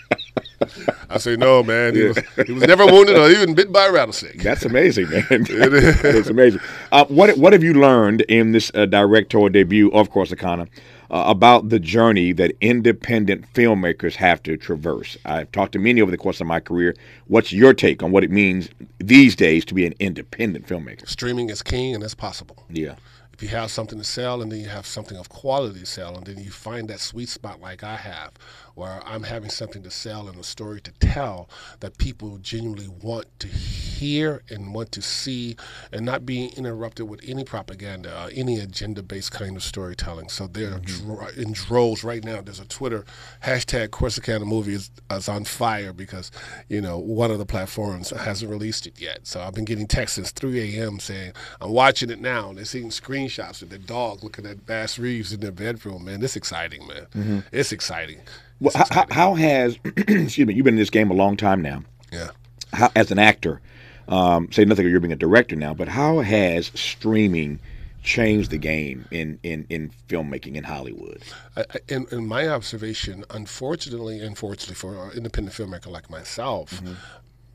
I 1.09 1.17
say, 1.17 1.35
"No, 1.35 1.63
man. 1.63 1.95
He, 1.95 2.03
was, 2.03 2.17
he 2.45 2.53
was 2.53 2.63
never 2.63 2.85
wounded 2.85 3.17
or 3.17 3.29
even 3.29 3.53
bit 3.53 3.71
by 3.71 3.87
a 3.87 3.91
rattlesnake." 3.91 4.41
That's 4.41 4.63
amazing, 4.63 5.09
man. 5.09 5.25
It's 5.49 6.29
amazing. 6.29 6.61
Uh, 6.91 7.05
what 7.05 7.37
what 7.37 7.53
have 7.53 7.63
you 7.63 7.73
learned 7.73 8.21
in 8.21 8.51
this 8.51 8.71
uh, 8.73 8.85
directorial 8.85 9.49
debut 9.49 9.91
of 9.91 10.11
Corsicana 10.11 10.67
uh, 11.09 11.25
about 11.27 11.69
the 11.69 11.79
journey 11.79 12.31
that 12.33 12.53
independent 12.61 13.51
filmmakers 13.53 14.15
have 14.15 14.41
to 14.43 14.55
traverse? 14.55 15.17
I've 15.25 15.51
talked 15.51 15.73
to 15.73 15.79
many 15.79 16.01
over 16.01 16.11
the 16.11 16.17
course 16.17 16.39
of 16.39 16.47
my 16.47 16.59
career. 16.59 16.95
What's 17.27 17.51
your 17.51 17.73
take 17.73 18.01
on 18.01 18.11
what 18.11 18.23
it 18.23 18.31
means 18.31 18.69
these 18.99 19.35
days 19.35 19.65
to 19.65 19.73
be 19.73 19.85
an 19.85 19.93
independent 19.99 20.67
filmmaker? 20.67 21.07
Streaming 21.07 21.49
is 21.49 21.61
king, 21.61 21.95
and 21.95 22.03
it's 22.03 22.15
possible. 22.15 22.63
Yeah. 22.69 22.95
If 23.41 23.49
you 23.49 23.57
have 23.57 23.71
something 23.71 23.97
to 23.97 24.05
sell, 24.05 24.43
and 24.43 24.51
then 24.51 24.59
you 24.59 24.69
have 24.69 24.85
something 24.85 25.17
of 25.17 25.27
quality 25.27 25.79
to 25.79 25.85
sell, 25.87 26.15
and 26.15 26.23
then 26.27 26.37
you 26.37 26.51
find 26.51 26.87
that 26.89 26.99
sweet 26.99 27.27
spot 27.27 27.59
like 27.59 27.83
I 27.83 27.95
have, 27.95 28.33
where 28.75 29.01
I'm 29.05 29.23
having 29.23 29.49
something 29.49 29.83
to 29.83 29.91
sell 29.91 30.27
and 30.27 30.37
a 30.39 30.43
story 30.43 30.81
to 30.81 30.91
tell 30.99 31.49
that 31.79 31.97
people 31.97 32.37
genuinely 32.39 32.87
want 32.87 33.25
to 33.39 33.47
hear 33.47 34.41
and 34.49 34.73
want 34.73 34.91
to 34.93 35.01
see, 35.01 35.55
and 35.91 36.05
not 36.05 36.25
being 36.25 36.51
interrupted 36.57 37.07
with 37.07 37.19
any 37.27 37.43
propaganda, 37.43 38.15
uh, 38.17 38.29
any 38.33 38.59
agenda-based 38.59 39.31
kind 39.31 39.55
of 39.55 39.63
storytelling. 39.63 40.29
So 40.29 40.47
they're 40.47 40.79
dro- 40.79 41.27
in 41.37 41.53
droves 41.53 42.03
right 42.03 42.23
now. 42.23 42.41
There's 42.41 42.59
a 42.59 42.65
Twitter 42.65 43.05
hashtag 43.43 43.89
Corsicana 43.89 44.45
movie 44.45 44.73
is, 44.73 44.91
is 45.11 45.29
on 45.29 45.43
fire 45.45 45.93
because 45.93 46.31
you 46.69 46.81
know 46.81 46.97
one 46.97 47.31
of 47.31 47.37
the 47.39 47.45
platforms 47.45 48.09
hasn't 48.11 48.49
released 48.49 48.87
it 48.87 48.99
yet. 48.99 49.19
So 49.27 49.41
I've 49.41 49.53
been 49.53 49.65
getting 49.65 49.87
texts 49.87 50.15
since 50.15 50.31
3 50.31 50.75
a.m. 50.77 50.99
saying 50.99 51.33
I'm 51.59 51.71
watching 51.71 52.09
it 52.09 52.19
now. 52.21 52.49
And 52.49 52.57
they're 52.57 52.65
seeing 52.65 52.89
screenshots 52.89 53.61
of 53.61 53.69
their 53.69 53.79
dog 53.79 54.23
looking 54.23 54.45
at 54.45 54.65
Bass 54.65 54.97
Reeves 54.97 55.31
in 55.33 55.39
their 55.41 55.51
bedroom. 55.51 56.05
Man, 56.05 56.23
it's 56.23 56.35
exciting, 56.35 56.87
man. 56.87 57.05
Mhm. 57.15 57.43
It's 57.51 57.71
exciting. 57.71 58.21
Well, 58.61 58.71
how, 58.75 59.05
how- 59.09 59.33
has 59.35 59.77
excuse 59.85 60.47
me? 60.47 60.53
You've 60.53 60.63
been 60.63 60.75
in 60.75 60.79
this 60.79 60.89
game 60.89 61.11
a 61.11 61.15
long 61.15 61.35
time 61.35 61.61
now. 61.61 61.83
Yeah. 62.13 62.29
How, 62.71 62.89
as 62.95 63.11
an 63.11 63.19
actor, 63.19 63.59
um, 64.07 64.49
say 64.51 64.63
nothing 64.63 64.85
of 64.85 64.91
you're 64.91 65.01
being 65.01 65.11
a 65.11 65.17
director 65.17 65.55
now, 65.55 65.73
but 65.73 65.89
how 65.89 66.19
has 66.19 66.67
streaming 66.75 67.59
changed 68.03 68.49
the 68.51 68.57
game 68.57 69.05
in 69.11 69.39
in 69.43 69.65
in 69.69 69.91
filmmaking 70.07 70.55
in 70.55 70.63
Hollywood? 70.63 71.21
I, 71.57 71.65
in, 71.89 72.05
in 72.11 72.27
my 72.27 72.47
observation, 72.47 73.25
unfortunately, 73.31 74.19
unfortunately 74.19 74.75
for 74.75 75.09
an 75.09 75.17
independent 75.17 75.55
filmmaker 75.55 75.87
like 75.87 76.09
myself, 76.09 76.81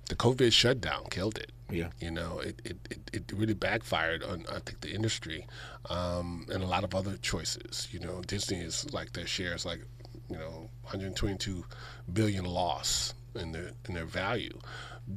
the 0.08 0.16
COVID 0.16 0.52
shutdown 0.52 1.04
killed 1.10 1.38
it. 1.38 1.52
Yeah. 1.70 1.88
You 1.98 2.12
know, 2.12 2.38
it, 2.38 2.60
it, 2.64 2.76
it, 2.90 3.10
it 3.12 3.32
really 3.34 3.54
backfired 3.54 4.22
on, 4.22 4.44
I 4.48 4.60
think, 4.60 4.82
the 4.82 4.94
industry 4.94 5.46
um, 5.90 6.46
and 6.52 6.62
a 6.62 6.66
lot 6.66 6.84
of 6.84 6.94
other 6.94 7.16
choices. 7.16 7.88
You 7.90 7.98
know, 7.98 8.22
Disney 8.24 8.58
is 8.58 8.86
like 8.92 9.14
their 9.14 9.26
shares, 9.26 9.66
like, 9.66 9.80
you 10.30 10.36
know, 10.36 10.68
122 10.82 11.64
billion 12.12 12.44
loss 12.44 13.14
in 13.34 13.52
their 13.52 13.70
in 13.86 13.94
their 13.94 14.04
value 14.04 14.58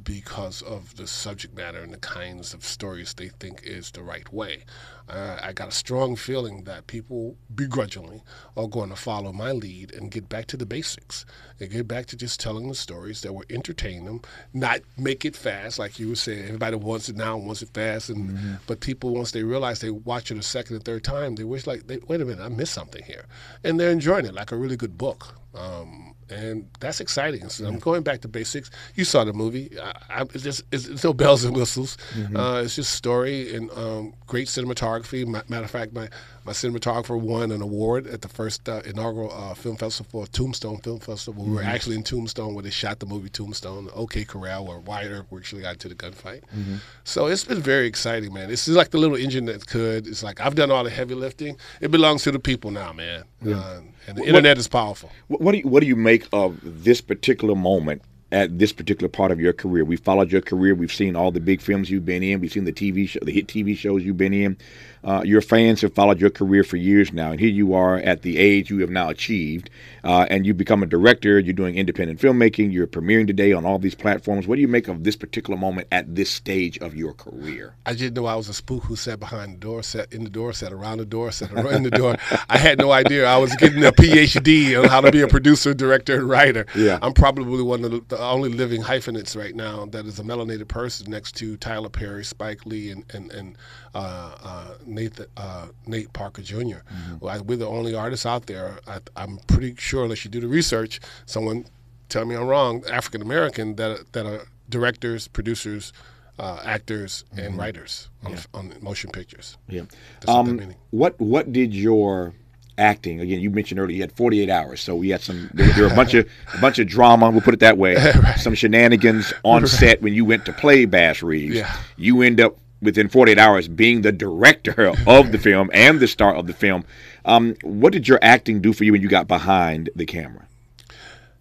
because 0.04 0.62
of 0.62 0.96
the 0.96 1.06
subject 1.06 1.56
matter 1.56 1.80
and 1.80 1.92
the 1.92 1.98
kinds 1.98 2.54
of 2.54 2.64
stories 2.64 3.14
they 3.14 3.28
think 3.28 3.62
is 3.64 3.90
the 3.90 4.02
right 4.02 4.32
way. 4.32 4.64
Uh, 5.08 5.38
I 5.42 5.52
got 5.52 5.66
a 5.66 5.72
strong 5.72 6.14
feeling 6.14 6.62
that 6.64 6.86
people 6.86 7.36
begrudgingly 7.52 8.22
are 8.56 8.68
going 8.68 8.90
to 8.90 8.96
follow 8.96 9.32
my 9.32 9.50
lead 9.50 9.92
and 9.92 10.10
get 10.10 10.28
back 10.28 10.46
to 10.46 10.56
the 10.56 10.66
basics 10.66 11.26
and 11.58 11.70
get 11.70 11.88
back 11.88 12.06
to 12.06 12.16
just 12.16 12.38
telling 12.38 12.68
the 12.68 12.76
stories 12.76 13.22
that 13.22 13.32
will 13.32 13.44
entertain 13.50 14.04
them, 14.04 14.22
not 14.54 14.80
make 14.96 15.24
it 15.24 15.34
fast, 15.34 15.80
like 15.80 15.98
you 15.98 16.08
were 16.08 16.14
saying. 16.14 16.44
Everybody 16.44 16.76
wants 16.76 17.08
it 17.08 17.16
now, 17.16 17.36
and 17.36 17.46
wants 17.46 17.62
it 17.62 17.70
fast, 17.74 18.08
and 18.08 18.60
but 18.68 18.78
people 18.78 19.12
once 19.14 19.32
they 19.32 19.42
realize 19.42 19.80
they 19.80 19.90
watch 19.90 20.30
it 20.30 20.38
a 20.38 20.42
second 20.42 20.76
and 20.76 20.84
third 20.84 21.02
time, 21.02 21.34
they 21.34 21.44
wish 21.44 21.66
like, 21.66 21.88
they, 21.88 21.98
wait 22.06 22.20
a 22.20 22.24
minute, 22.24 22.44
I 22.44 22.48
missed 22.48 22.74
something 22.74 23.02
here, 23.02 23.26
and 23.64 23.80
they're 23.80 23.90
enjoying 23.90 24.26
it 24.26 24.34
like 24.34 24.52
a 24.52 24.56
really 24.56 24.76
good 24.76 24.96
book. 24.96 25.34
Um, 25.54 26.14
and 26.30 26.68
that's 26.80 27.00
exciting. 27.00 27.48
So 27.48 27.66
I'm 27.66 27.78
going 27.78 28.02
back 28.02 28.20
to 28.22 28.28
basics. 28.28 28.70
You 28.94 29.04
saw 29.04 29.24
the 29.24 29.32
movie. 29.32 29.70
I, 29.80 29.92
I, 30.10 30.22
it's 30.22 30.42
just 30.42 30.62
it's, 30.72 30.86
it's 30.86 31.04
no 31.04 31.12
bells 31.12 31.44
and 31.44 31.54
whistles. 31.56 31.96
Mhm. 32.14 32.36
Uh, 32.38 32.62
it's 32.62 32.76
just 32.76 32.92
story 32.94 33.54
and 33.54 33.70
um, 33.72 34.14
great 34.26 34.48
cinematography. 34.48 35.26
Ma- 35.26 35.42
Matter 35.48 35.64
of 35.64 35.70
fact, 35.70 35.92
my, 35.92 36.08
my 36.44 36.52
cinematographer 36.52 37.20
won 37.20 37.50
an 37.52 37.60
award 37.62 38.06
at 38.06 38.22
the 38.22 38.28
first 38.28 38.68
uh, 38.68 38.80
inaugural 38.86 39.30
uh, 39.32 39.54
film 39.54 39.76
festival, 39.76 40.26
Tombstone 40.26 40.78
Film 40.78 41.00
Festival. 41.00 41.44
We 41.44 41.54
were 41.56 41.62
Mhm. 41.62 41.66
actually 41.66 41.96
in 41.96 42.02
Tombstone 42.02 42.54
where 42.54 42.62
they 42.62 42.70
shot 42.70 43.00
the 43.00 43.06
movie 43.06 43.28
Tombstone. 43.28 43.88
OK 43.94 44.24
Corral, 44.24 44.66
where 44.66 44.78
Wyatt 44.78 45.10
Earp 45.12 45.26
actually 45.36 45.62
got 45.62 45.74
into 45.74 45.88
the 45.88 45.94
gunfight. 45.94 46.42
Mhm. 46.56 46.78
So 47.04 47.26
it's 47.26 47.44
been 47.44 47.60
very 47.60 47.86
exciting, 47.86 48.32
man. 48.32 48.50
It's 48.50 48.68
like 48.68 48.90
the 48.90 48.98
little 48.98 49.16
engine 49.16 49.46
that 49.46 49.66
could. 49.66 50.06
It's 50.06 50.22
like 50.22 50.40
I've 50.40 50.54
done 50.54 50.70
all 50.70 50.84
the 50.84 50.90
heavy 50.90 51.14
lifting. 51.14 51.56
It 51.80 51.90
belongs 51.90 52.22
to 52.22 52.30
the 52.32 52.38
people 52.38 52.70
now, 52.70 52.92
man. 52.92 53.24
Yeah. 53.42 53.80
And 54.10 54.18
the 54.18 54.22
What- 54.22 54.28
internet 54.30 54.58
is 54.58 54.66
powerful. 54.66 55.08
What 55.28 55.52
do 55.52 55.58
you 55.58 55.68
what 55.68 55.80
do 55.80 55.86
you 55.86 55.94
make 55.94 56.26
of 56.32 56.58
this 56.64 57.00
particular 57.00 57.54
moment 57.54 58.02
at 58.32 58.58
this 58.58 58.72
particular 58.72 59.08
part 59.08 59.30
of 59.30 59.40
your 59.40 59.52
career? 59.52 59.84
We 59.84 59.96
followed 59.96 60.32
your 60.32 60.40
career. 60.40 60.74
We've 60.74 60.92
seen 60.92 61.16
all 61.16 61.30
the 61.30 61.40
big 61.40 61.60
films 61.60 61.90
you've 61.90 62.04
been 62.04 62.22
in. 62.22 62.40
We've 62.40 62.52
seen 62.52 62.64
the 62.64 62.72
TV 62.72 63.08
show, 63.08 63.20
the 63.22 63.32
hit 63.32 63.46
TV 63.46 63.76
shows 63.76 64.04
you've 64.04 64.16
been 64.16 64.34
in. 64.34 64.56
Uh, 65.02 65.22
your 65.24 65.40
fans 65.40 65.80
have 65.80 65.94
followed 65.94 66.20
your 66.20 66.28
career 66.28 66.62
for 66.62 66.76
years 66.76 67.12
now, 67.12 67.30
and 67.30 67.40
here 67.40 67.48
you 67.48 67.72
are 67.72 67.96
at 67.96 68.20
the 68.20 68.36
age 68.36 68.68
you 68.68 68.80
have 68.80 68.90
now 68.90 69.08
achieved, 69.08 69.70
uh, 70.04 70.26
and 70.28 70.44
you 70.44 70.52
become 70.52 70.82
a 70.82 70.86
director. 70.86 71.38
You're 71.38 71.54
doing 71.54 71.76
independent 71.76 72.20
filmmaking. 72.20 72.70
You're 72.70 72.86
premiering 72.86 73.26
today 73.26 73.52
on 73.52 73.64
all 73.64 73.78
these 73.78 73.94
platforms. 73.94 74.46
What 74.46 74.56
do 74.56 74.60
you 74.60 74.68
make 74.68 74.88
of 74.88 75.04
this 75.04 75.16
particular 75.16 75.58
moment 75.58 75.88
at 75.90 76.14
this 76.14 76.28
stage 76.30 76.76
of 76.78 76.94
your 76.94 77.14
career? 77.14 77.74
I 77.86 77.94
didn't 77.94 78.14
know 78.14 78.26
I 78.26 78.34
was 78.34 78.50
a 78.50 78.54
spook 78.54 78.84
who 78.84 78.96
sat 78.96 79.20
behind 79.20 79.54
the 79.54 79.58
door, 79.58 79.82
sat 79.82 80.12
in 80.12 80.24
the 80.24 80.30
door, 80.30 80.52
sat 80.52 80.72
around 80.72 80.98
the 80.98 81.06
door, 81.06 81.32
sat 81.32 81.50
in 81.50 81.82
the 81.82 81.90
door. 81.90 82.16
I 82.50 82.58
had 82.58 82.78
no 82.78 82.92
idea 82.92 83.26
I 83.26 83.38
was 83.38 83.56
getting 83.56 83.82
a 83.84 83.92
PhD 83.92 84.80
on 84.80 84.88
how 84.88 85.00
to 85.00 85.10
be 85.10 85.22
a 85.22 85.28
producer, 85.28 85.72
director, 85.72 86.16
and 86.16 86.28
writer. 86.28 86.66
Yeah. 86.76 86.98
I'm 87.00 87.14
probably 87.14 87.62
one 87.62 87.84
of 87.84 87.90
the 88.08 88.19
only 88.22 88.48
living 88.50 88.82
hyphenates 88.82 89.34
right 89.36 89.54
now 89.54 89.86
that 89.86 90.06
is 90.06 90.18
a 90.18 90.22
melanated 90.22 90.68
person 90.68 91.10
next 91.10 91.36
to 91.36 91.56
Tyler 91.56 91.88
Perry, 91.88 92.24
Spike 92.24 92.66
Lee, 92.66 92.90
and 92.90 93.04
and, 93.14 93.30
and 93.32 93.56
uh, 93.94 94.36
uh, 94.42 94.74
Nathan, 94.86 95.26
uh, 95.36 95.68
Nate 95.86 96.12
Parker 96.12 96.42
junior 96.42 96.82
I- 97.26 97.40
we're 97.40 97.56
the 97.56 97.66
only 97.66 97.94
artists 97.94 98.26
out 98.26 98.46
there. 98.46 98.78
I, 98.86 98.98
I'm 99.16 99.38
pretty 99.46 99.74
sure, 99.78 100.04
unless 100.04 100.24
you 100.24 100.30
do 100.30 100.40
the 100.40 100.48
research, 100.48 101.00
someone 101.26 101.64
tell 102.08 102.24
me 102.24 102.34
I'm 102.36 102.46
wrong. 102.46 102.82
African 102.90 103.22
American 103.22 103.76
that 103.76 104.12
that 104.12 104.26
are 104.26 104.46
directors, 104.68 105.26
producers, 105.28 105.92
uh, 106.38 106.60
actors, 106.64 107.24
and 107.36 107.58
writers 107.58 108.08
on, 108.24 108.32
on 108.54 108.72
motion 108.80 109.10
pictures. 109.10 109.56
Yeah. 109.68 109.82
That's 110.20 110.26
what 110.26 110.46
that 110.46 110.62
Um, 110.64 110.74
what 110.90 111.20
what 111.20 111.52
did 111.52 111.74
your 111.74 112.32
acting 112.78 113.20
again? 113.20 113.40
You 113.40 113.50
mentioned 113.50 113.78
earlier 113.80 113.96
you 113.96 114.02
had 114.02 114.12
48 114.12 114.48
hours, 114.50 114.80
so 114.80 114.94
we 114.96 115.10
had 115.10 115.20
some. 115.20 115.50
There, 115.54 115.68
there 115.72 115.84
were 115.86 115.92
a 115.92 115.96
bunch 115.96 116.14
of 116.14 116.28
a 116.54 116.58
bunch 116.60 116.78
of 116.78 116.86
drama. 116.88 117.30
We'll 117.30 117.40
put 117.40 117.54
it 117.54 117.60
that 117.60 117.78
way. 117.78 117.96
Some 118.36 118.54
shenanigans 118.54 119.32
on 119.42 119.62
Right. 119.62 119.68
set 119.70 120.02
when 120.02 120.14
you 120.14 120.24
went 120.24 120.44
to 120.46 120.52
play 120.52 120.84
Bass 120.84 121.22
Reeves. 121.22 121.56
Yeah. 121.56 121.74
You 121.96 122.22
end 122.22 122.40
up 122.40 122.56
within 122.82 123.08
48 123.08 123.38
hours 123.38 123.68
being 123.68 124.00
the 124.02 124.12
director 124.12 124.92
of 125.06 125.32
the 125.32 125.38
film 125.38 125.70
and 125.74 126.00
the 126.00 126.08
star 126.08 126.34
of 126.34 126.46
the 126.46 126.54
film. 126.54 126.84
Um, 127.26 127.54
what 127.62 127.92
did 127.92 128.08
your 128.08 128.18
acting 128.22 128.60
do 128.62 128.72
for 128.72 128.84
you 128.84 128.92
when 128.92 129.02
you 129.02 129.08
got 129.08 129.28
behind 129.28 129.90
the 129.94 130.06
camera? 130.06 130.46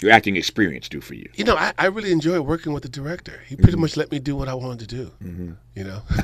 Your 0.02 0.12
acting 0.14 0.36
experience 0.38 0.88
do 0.90 1.02
for 1.02 1.14
you? 1.14 1.30
You 1.36 1.44
know, 1.44 1.56
I, 1.58 1.74
I 1.78 1.86
really 1.88 2.12
enjoy 2.14 2.40
working 2.42 2.72
with 2.74 2.84
the 2.84 2.90
director. 2.90 3.42
He 3.48 3.56
pretty 3.56 3.74
Mm-hmm. 3.74 3.82
much 3.82 3.98
let 3.98 4.12
me 4.12 4.20
do 4.20 4.36
what 4.36 4.48
I 4.48 4.54
wanted 4.54 4.88
to 4.90 4.96
do. 4.96 5.12
You 5.76 5.84
know, 5.84 6.02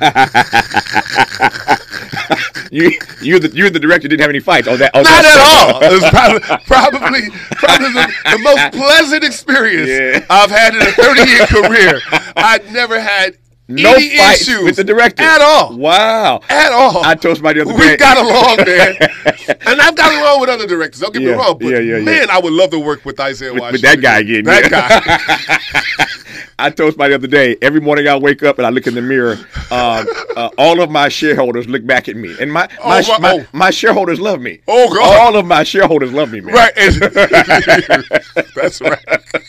you 2.70 2.92
you 3.22 3.38
the 3.38 3.48
you 3.54 3.68
the 3.70 3.78
director 3.80 4.08
didn't 4.08 4.20
have 4.20 4.30
any 4.30 4.40
fights. 4.40 4.68
Oh, 4.68 4.76
that 4.76 4.90
oh, 4.94 5.02
not 5.02 5.24
at 5.24 5.38
all. 5.38 5.82
It 5.82 5.92
was 6.00 6.10
probably 6.10 6.40
probably, 6.66 7.30
probably 7.56 7.92
the, 7.92 8.12
the 8.32 8.38
most 8.38 8.72
pleasant 8.72 9.24
experience 9.24 9.88
Yeah. 9.88 10.24
I've 10.30 10.50
had 10.50 10.74
in 10.74 10.82
a 10.82 10.92
30 10.92 11.30
year 11.30 11.46
career. 11.46 12.00
I'd 12.36 12.70
never 12.72 13.00
had 13.00 13.36
No 13.68 13.94
any 13.94 14.16
fights 14.16 14.42
issues 14.42 14.62
with 14.62 14.76
the 14.76 14.84
director 14.84 15.22
at 15.22 15.40
all. 15.40 15.76
Wow. 15.76 16.40
At 16.48 16.72
all. 16.72 17.04
I 17.04 17.14
told 17.14 17.36
somebody 17.36 17.62
the 17.62 17.68
other 17.70 17.78
we 17.78 17.96
got 17.96 18.16
along, 18.16 18.66
man. 18.66 18.96
and 19.66 19.80
I've 19.80 19.96
got 19.96 20.12
along 20.14 20.40
with 20.40 20.50
other 20.50 20.66
directors. 20.66 21.00
Don't 21.00 21.12
get 21.12 21.22
Yeah, 21.22 21.30
me 21.32 21.34
wrong, 21.34 21.58
but 21.58 21.66
yeah, 21.68 21.78
yeah, 21.78 21.98
man, 22.00 22.30
I 22.30 22.38
would 22.38 22.52
love 22.52 22.70
to 22.70 22.78
work 22.78 23.04
with 23.04 23.18
Isaiah 23.20 23.52
with, 23.52 23.62
Washington. 23.62 23.90
with 23.90 24.02
that 24.02 24.02
guy 24.02 24.18
again. 24.20 24.44
That 24.44 24.70
guy. 24.70 26.06
I 26.58 26.70
told 26.70 26.92
somebody 26.94 27.10
the 27.10 27.16
other 27.16 27.26
day. 27.26 27.56
Every 27.60 27.80
morning 27.80 28.08
I 28.08 28.16
wake 28.16 28.42
up 28.42 28.58
and 28.58 28.66
I 28.66 28.70
look 28.70 28.86
in 28.86 28.94
the 28.94 29.02
mirror. 29.02 29.36
Uh, 29.70 30.04
uh, 30.36 30.48
all 30.56 30.80
of 30.80 30.90
my 30.90 31.08
shareholders 31.08 31.68
look 31.68 31.84
back 31.86 32.08
at 32.08 32.16
me, 32.16 32.34
and 32.40 32.52
my 32.52 32.66
my, 32.84 33.02
Oh, 33.06 33.08
my- 33.08 33.18
my, 33.18 33.32
oh. 33.42 33.46
my 33.52 33.70
shareholders 33.70 34.20
love 34.20 34.40
me. 34.40 34.60
Oh, 34.68 34.94
God. 34.94 35.20
All 35.20 35.36
of 35.36 35.44
my 35.46 35.64
shareholders 35.64 36.12
love 36.12 36.32
me, 36.32 36.40
man. 36.40 36.54
right. 36.54 36.72
That's 38.54 38.80
right. 38.80 39.04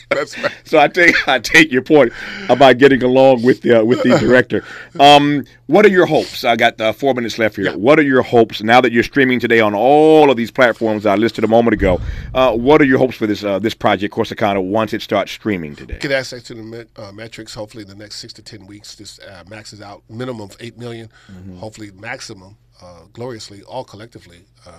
That's 0.10 0.38
right. 0.42 0.52
So 0.66 0.80
I 0.80 0.88
take 0.88 1.28
I 1.28 1.40
take 1.40 1.72
your 1.72 1.82
point 1.82 2.12
about 2.50 2.78
getting 2.78 3.04
along 3.04 3.44
with 3.44 3.62
the 3.62 3.82
uh, 3.82 3.84
with 3.84 4.04
the 4.04 4.18
director. 4.20 4.64
Um, 5.00 5.46
what 5.68 5.86
are 5.86 5.90
your 5.90 6.06
hopes? 6.06 6.44
I 6.46 6.56
got 6.56 6.80
uh, 6.80 6.94
four 6.94 7.14
minutes 7.14 7.38
left 7.38 7.58
here. 7.58 7.78
What 7.78 8.00
are 8.00 8.04
your 8.04 8.22
hopes 8.22 8.64
now 8.64 8.80
that 8.82 8.92
you're 8.94 9.04
streaming 9.04 9.40
today 9.40 9.60
on 9.60 9.76
all 9.76 10.32
of 10.32 10.38
these 10.38 10.50
platforms 10.52 11.06
I 11.06 11.16
listed 11.16 11.44
a 11.44 11.48
moment 11.48 11.74
ago? 11.74 12.00
Uh, 12.34 12.56
what 12.56 12.82
are 12.82 12.86
your 12.86 12.98
hopes 13.00 13.16
for 13.16 13.28
this 13.28 13.44
uh, 13.44 13.60
this 13.60 13.74
project 13.74 14.14
Corsicana 14.14 14.64
once 14.64 14.94
it 14.94 15.02
starts 15.02 15.32
streaming 15.32 15.76
today? 15.76 15.98
Get 16.00 16.12
access 16.12 16.44
to 16.44 16.54
the 16.54 16.64
uh, 16.98 17.12
metrics. 17.12 17.54
Hopefully, 17.54 17.84
in 17.84 17.90
the 17.90 17.96
next 17.96 18.16
six 18.18 18.34
to 18.34 18.42
ten 18.42 18.68
weeks, 18.68 18.96
this 18.96 19.20
uh, 19.20 19.44
maxes 19.48 19.82
out 19.82 20.04
minimum 20.10 20.42
of 20.42 20.58
eight 20.60 20.78
million. 20.78 21.10
Mm-hmm. 21.32 21.58
Hopefully, 21.58 21.92
maximum, 21.92 22.58
uh, 22.82 23.04
gloriously, 23.14 23.62
all 23.64 23.84
collectively, 23.84 24.46
uh, 24.66 24.72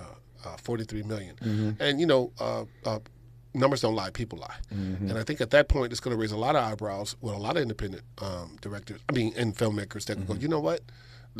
uh, 0.45 0.57
forty-three 0.57 1.03
million. 1.03 1.35
Mm-hmm. 1.37 1.81
And 1.81 1.99
you 1.99 2.05
know, 2.05 2.31
uh, 2.39 2.65
uh, 2.85 2.99
numbers 3.53 3.81
don't 3.81 3.95
lie; 3.95 4.09
people 4.09 4.39
lie. 4.39 4.57
Mm-hmm. 4.73 5.09
And 5.09 5.17
I 5.17 5.23
think 5.23 5.41
at 5.41 5.51
that 5.51 5.67
point, 5.69 5.91
it's 5.91 5.99
going 6.01 6.15
to 6.15 6.21
raise 6.21 6.31
a 6.31 6.37
lot 6.37 6.55
of 6.55 6.63
eyebrows 6.63 7.15
with 7.21 7.33
a 7.33 7.37
lot 7.37 7.55
of 7.57 7.61
independent 7.63 8.03
um, 8.21 8.57
directors. 8.61 9.01
I 9.09 9.13
mean, 9.13 9.33
and 9.37 9.55
filmmakers 9.55 10.05
that 10.05 10.17
Mm-hmm. 10.17 10.33
go, 10.33 10.39
you 10.39 10.47
know 10.47 10.59
what? 10.59 10.81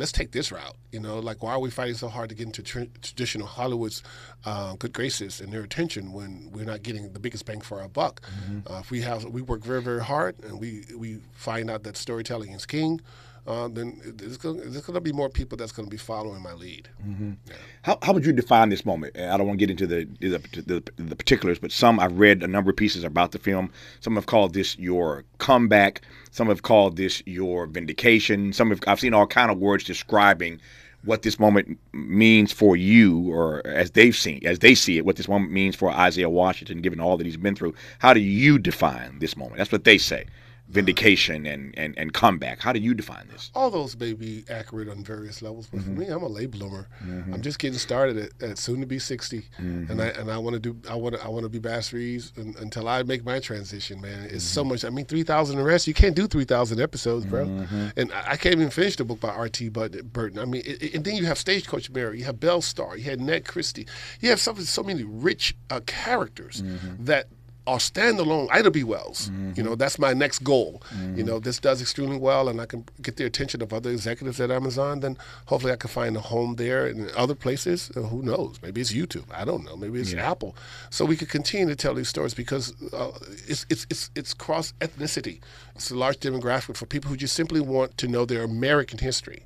Let's 0.00 0.12
take 0.12 0.32
this 0.32 0.50
route. 0.50 0.76
You 0.92 0.98
know, 0.98 1.18
like 1.18 1.42
why 1.42 1.52
are 1.52 1.60
we 1.60 1.70
fighting 1.70 1.94
so 1.94 2.08
hard 2.08 2.30
to 2.30 2.34
get 2.34 2.46
into 2.46 2.62
tr- 2.62 2.90
traditional 3.02 3.46
Hollywood's 3.46 4.02
uh, 4.46 4.74
good 4.76 4.94
graces 4.94 5.40
and 5.42 5.52
their 5.52 5.62
attention 5.62 6.12
when 6.12 6.48
we're 6.50 6.64
not 6.64 6.82
getting 6.82 7.12
the 7.12 7.20
biggest 7.20 7.44
bang 7.44 7.60
for 7.60 7.82
our 7.82 7.88
buck? 7.88 8.22
Mm-hmm. 8.22 8.72
Uh, 8.72 8.80
if 8.80 8.90
we 8.90 9.02
have, 9.02 9.24
we 9.26 9.42
work 9.42 9.62
very, 9.62 9.82
very 9.82 10.02
hard, 10.02 10.42
and 10.42 10.58
we 10.58 10.84
we 10.96 11.18
find 11.32 11.70
out 11.70 11.82
that 11.82 11.98
storytelling 11.98 12.52
is 12.52 12.64
king. 12.64 13.00
Uh, 13.46 13.68
then 13.68 14.00
there's 14.04 14.36
going 14.36 14.60
to 14.70 15.00
be 15.00 15.12
more 15.12 15.28
people 15.28 15.56
that's 15.56 15.72
going 15.72 15.86
to 15.86 15.90
be 15.90 15.96
following 15.96 16.42
my 16.42 16.52
lead. 16.52 16.88
How, 17.82 17.98
how 18.02 18.12
would 18.12 18.24
you 18.26 18.32
define 18.32 18.68
this 18.68 18.84
moment? 18.84 19.18
I 19.18 19.36
don't 19.36 19.46
want 19.46 19.58
to 19.58 19.66
get 19.66 19.70
into 19.70 19.86
the, 19.86 20.04
the 20.20 20.38
the 20.66 21.02
the 21.02 21.16
particulars, 21.16 21.58
but 21.58 21.72
some 21.72 21.98
I've 21.98 22.18
read 22.18 22.42
a 22.42 22.46
number 22.46 22.70
of 22.70 22.76
pieces 22.76 23.02
about 23.02 23.32
the 23.32 23.38
film. 23.38 23.72
Some 24.00 24.14
have 24.16 24.26
called 24.26 24.54
this 24.54 24.78
your 24.78 25.24
comeback. 25.38 26.02
Some 26.30 26.48
have 26.48 26.62
called 26.62 26.96
this 26.96 27.22
your 27.26 27.66
vindication. 27.66 28.52
Some 28.52 28.70
have 28.70 28.80
I've 28.86 29.00
seen 29.00 29.14
all 29.14 29.26
kind 29.26 29.50
of 29.50 29.58
words 29.58 29.84
describing 29.84 30.60
what 31.04 31.22
this 31.22 31.40
moment 31.40 31.78
means 31.92 32.52
for 32.52 32.76
you, 32.76 33.32
or 33.32 33.66
as 33.66 33.92
they've 33.92 34.14
seen, 34.14 34.46
as 34.46 34.58
they 34.58 34.74
see 34.74 34.98
it, 34.98 35.06
what 35.06 35.16
this 35.16 35.28
moment 35.28 35.50
means 35.50 35.74
for 35.74 35.90
Isaiah 35.90 36.28
Washington, 36.28 36.82
given 36.82 37.00
all 37.00 37.16
that 37.16 37.24
he's 37.24 37.38
been 37.38 37.54
through. 37.54 37.74
How 38.00 38.12
do 38.12 38.20
you 38.20 38.58
define 38.58 39.18
this 39.18 39.34
moment? 39.34 39.56
That's 39.56 39.72
what 39.72 39.84
they 39.84 39.96
say, 39.96 40.26
vindication 40.70 41.46
and 41.46 41.76
and, 41.76 41.96
and 41.98 42.12
comeback. 42.12 42.60
How 42.60 42.72
do 42.72 42.80
you 42.80 42.94
define 42.94 43.28
this? 43.28 43.50
all 43.54 43.70
those 43.70 43.98
may 43.98 44.12
be 44.12 44.44
accurate 44.48 44.88
on 44.88 45.02
various 45.02 45.42
levels, 45.42 45.66
but 45.66 45.80
for 45.80 45.90
mm-hmm. 45.90 46.00
me, 46.00 46.06
I'm 46.06 46.22
a 46.22 46.28
late 46.28 46.50
bloomer. 46.50 46.88
Mm-hmm. 47.04 47.34
I'm 47.34 47.42
just 47.42 47.58
getting 47.58 47.78
started 47.78 48.16
at, 48.16 48.50
at 48.50 48.58
soon 48.58 48.80
to 48.80 48.86
be 48.86 48.98
60, 48.98 49.42
and 49.58 49.90
I 49.90 50.10
mm-hmm. 50.10 50.20
and 50.20 50.30
I 50.30 50.38
want 50.38 50.54
to 50.54 50.60
do 50.60 50.76
I 50.88 50.94
want 50.94 51.16
I 51.24 51.28
want 51.28 51.44
to 51.44 51.48
be 51.48 51.58
Bass 51.58 51.92
Reeves 51.92 52.32
un, 52.38 52.54
until 52.60 52.88
I 52.88 53.02
make 53.02 53.24
my 53.24 53.40
transition. 53.40 54.00
Man, 54.00 54.28
it's 54.30 54.44
so 54.44 54.64
much. 54.64 54.84
I 54.84 54.90
mean, 54.90 55.04
3,000 55.04 55.58
arrests. 55.58 55.88
You 55.88 55.94
can't 55.94 56.14
do 56.14 56.26
3,000 56.26 56.80
episodes, 56.80 57.26
bro. 57.26 57.42
And 57.96 58.12
I, 58.12 58.32
I 58.32 58.36
can't 58.36 58.54
even 58.56 58.70
finish 58.70 58.96
the 58.96 59.04
book 59.04 59.20
by 59.20 59.30
R.T. 59.30 59.68
Burton. 59.70 60.38
I 60.38 60.44
mean, 60.44 60.62
it, 60.64 60.82
it- 60.82 60.94
and 60.94 61.04
then 61.04 61.16
you 61.16 61.24
have 61.26 61.38
Stagecoach 61.38 61.90
Mary, 61.90 62.18
you 62.18 62.24
have 62.24 62.38
Belle 62.38 62.60
Starr, 62.60 62.96
you 62.96 63.04
had 63.04 63.20
Ned 63.20 63.46
Christie, 63.46 63.86
you 64.20 64.28
have 64.28 64.38
so, 64.38 64.54
so 64.54 64.82
many 64.82 65.02
rich 65.02 65.56
uh, 65.70 65.80
characters 65.86 66.62
that 66.98 67.28
are 67.66 67.78
standalone 67.78 68.48
Ida 68.50 68.70
B. 68.70 68.82
Wells. 68.84 69.30
You 69.54 69.62
know, 69.62 69.74
that's 69.74 69.98
my 69.98 70.12
next 70.12 70.40
goal. 70.40 70.82
You 71.14 71.22
know, 71.24 71.38
this 71.38 71.58
does 71.58 71.80
extremely 71.80 72.16
well, 72.16 72.48
and 72.48 72.60
I 72.60 72.66
can 72.66 72.84
get 73.02 73.16
the 73.16 73.24
attention 73.24 73.62
of 73.62 73.72
other 73.72 73.90
executives 73.90 74.40
at 74.40 74.50
Amazon. 74.50 75.00
Then 75.00 75.16
hopefully 75.46 75.72
I 75.72 75.76
can 75.76 75.90
find 75.90 76.16
a 76.16 76.20
home 76.20 76.56
there 76.56 76.86
and 76.86 77.10
other 77.12 77.34
places. 77.34 77.90
Uh, 77.96 78.00
who 78.02 78.22
knows? 78.22 78.58
Maybe 78.62 78.80
it's 78.80 78.92
YouTube. 78.92 79.24
I 79.32 79.44
don't 79.44 79.64
know. 79.64 79.76
Maybe 79.76 80.00
it's 80.00 80.14
Apple. 80.14 80.56
So 80.90 81.04
we 81.04 81.16
could 81.16 81.28
continue 81.28 81.68
to 81.68 81.76
tell 81.76 81.94
these 81.94 82.08
stories 82.08 82.34
because 82.34 82.74
uh, 82.92 83.12
it's 83.46 83.66
it's 83.68 83.86
it's 83.90 84.10
it's 84.14 84.34
cross 84.34 84.72
ethnicity. 84.80 85.40
It's 85.74 85.90
a 85.90 85.96
large 85.96 86.18
demographic 86.18 86.76
for 86.76 86.86
people 86.86 87.10
who 87.10 87.16
just 87.16 87.34
simply 87.34 87.60
want 87.60 87.96
to 87.98 88.08
know 88.08 88.24
their 88.24 88.42
American 88.42 88.98
history, 88.98 89.44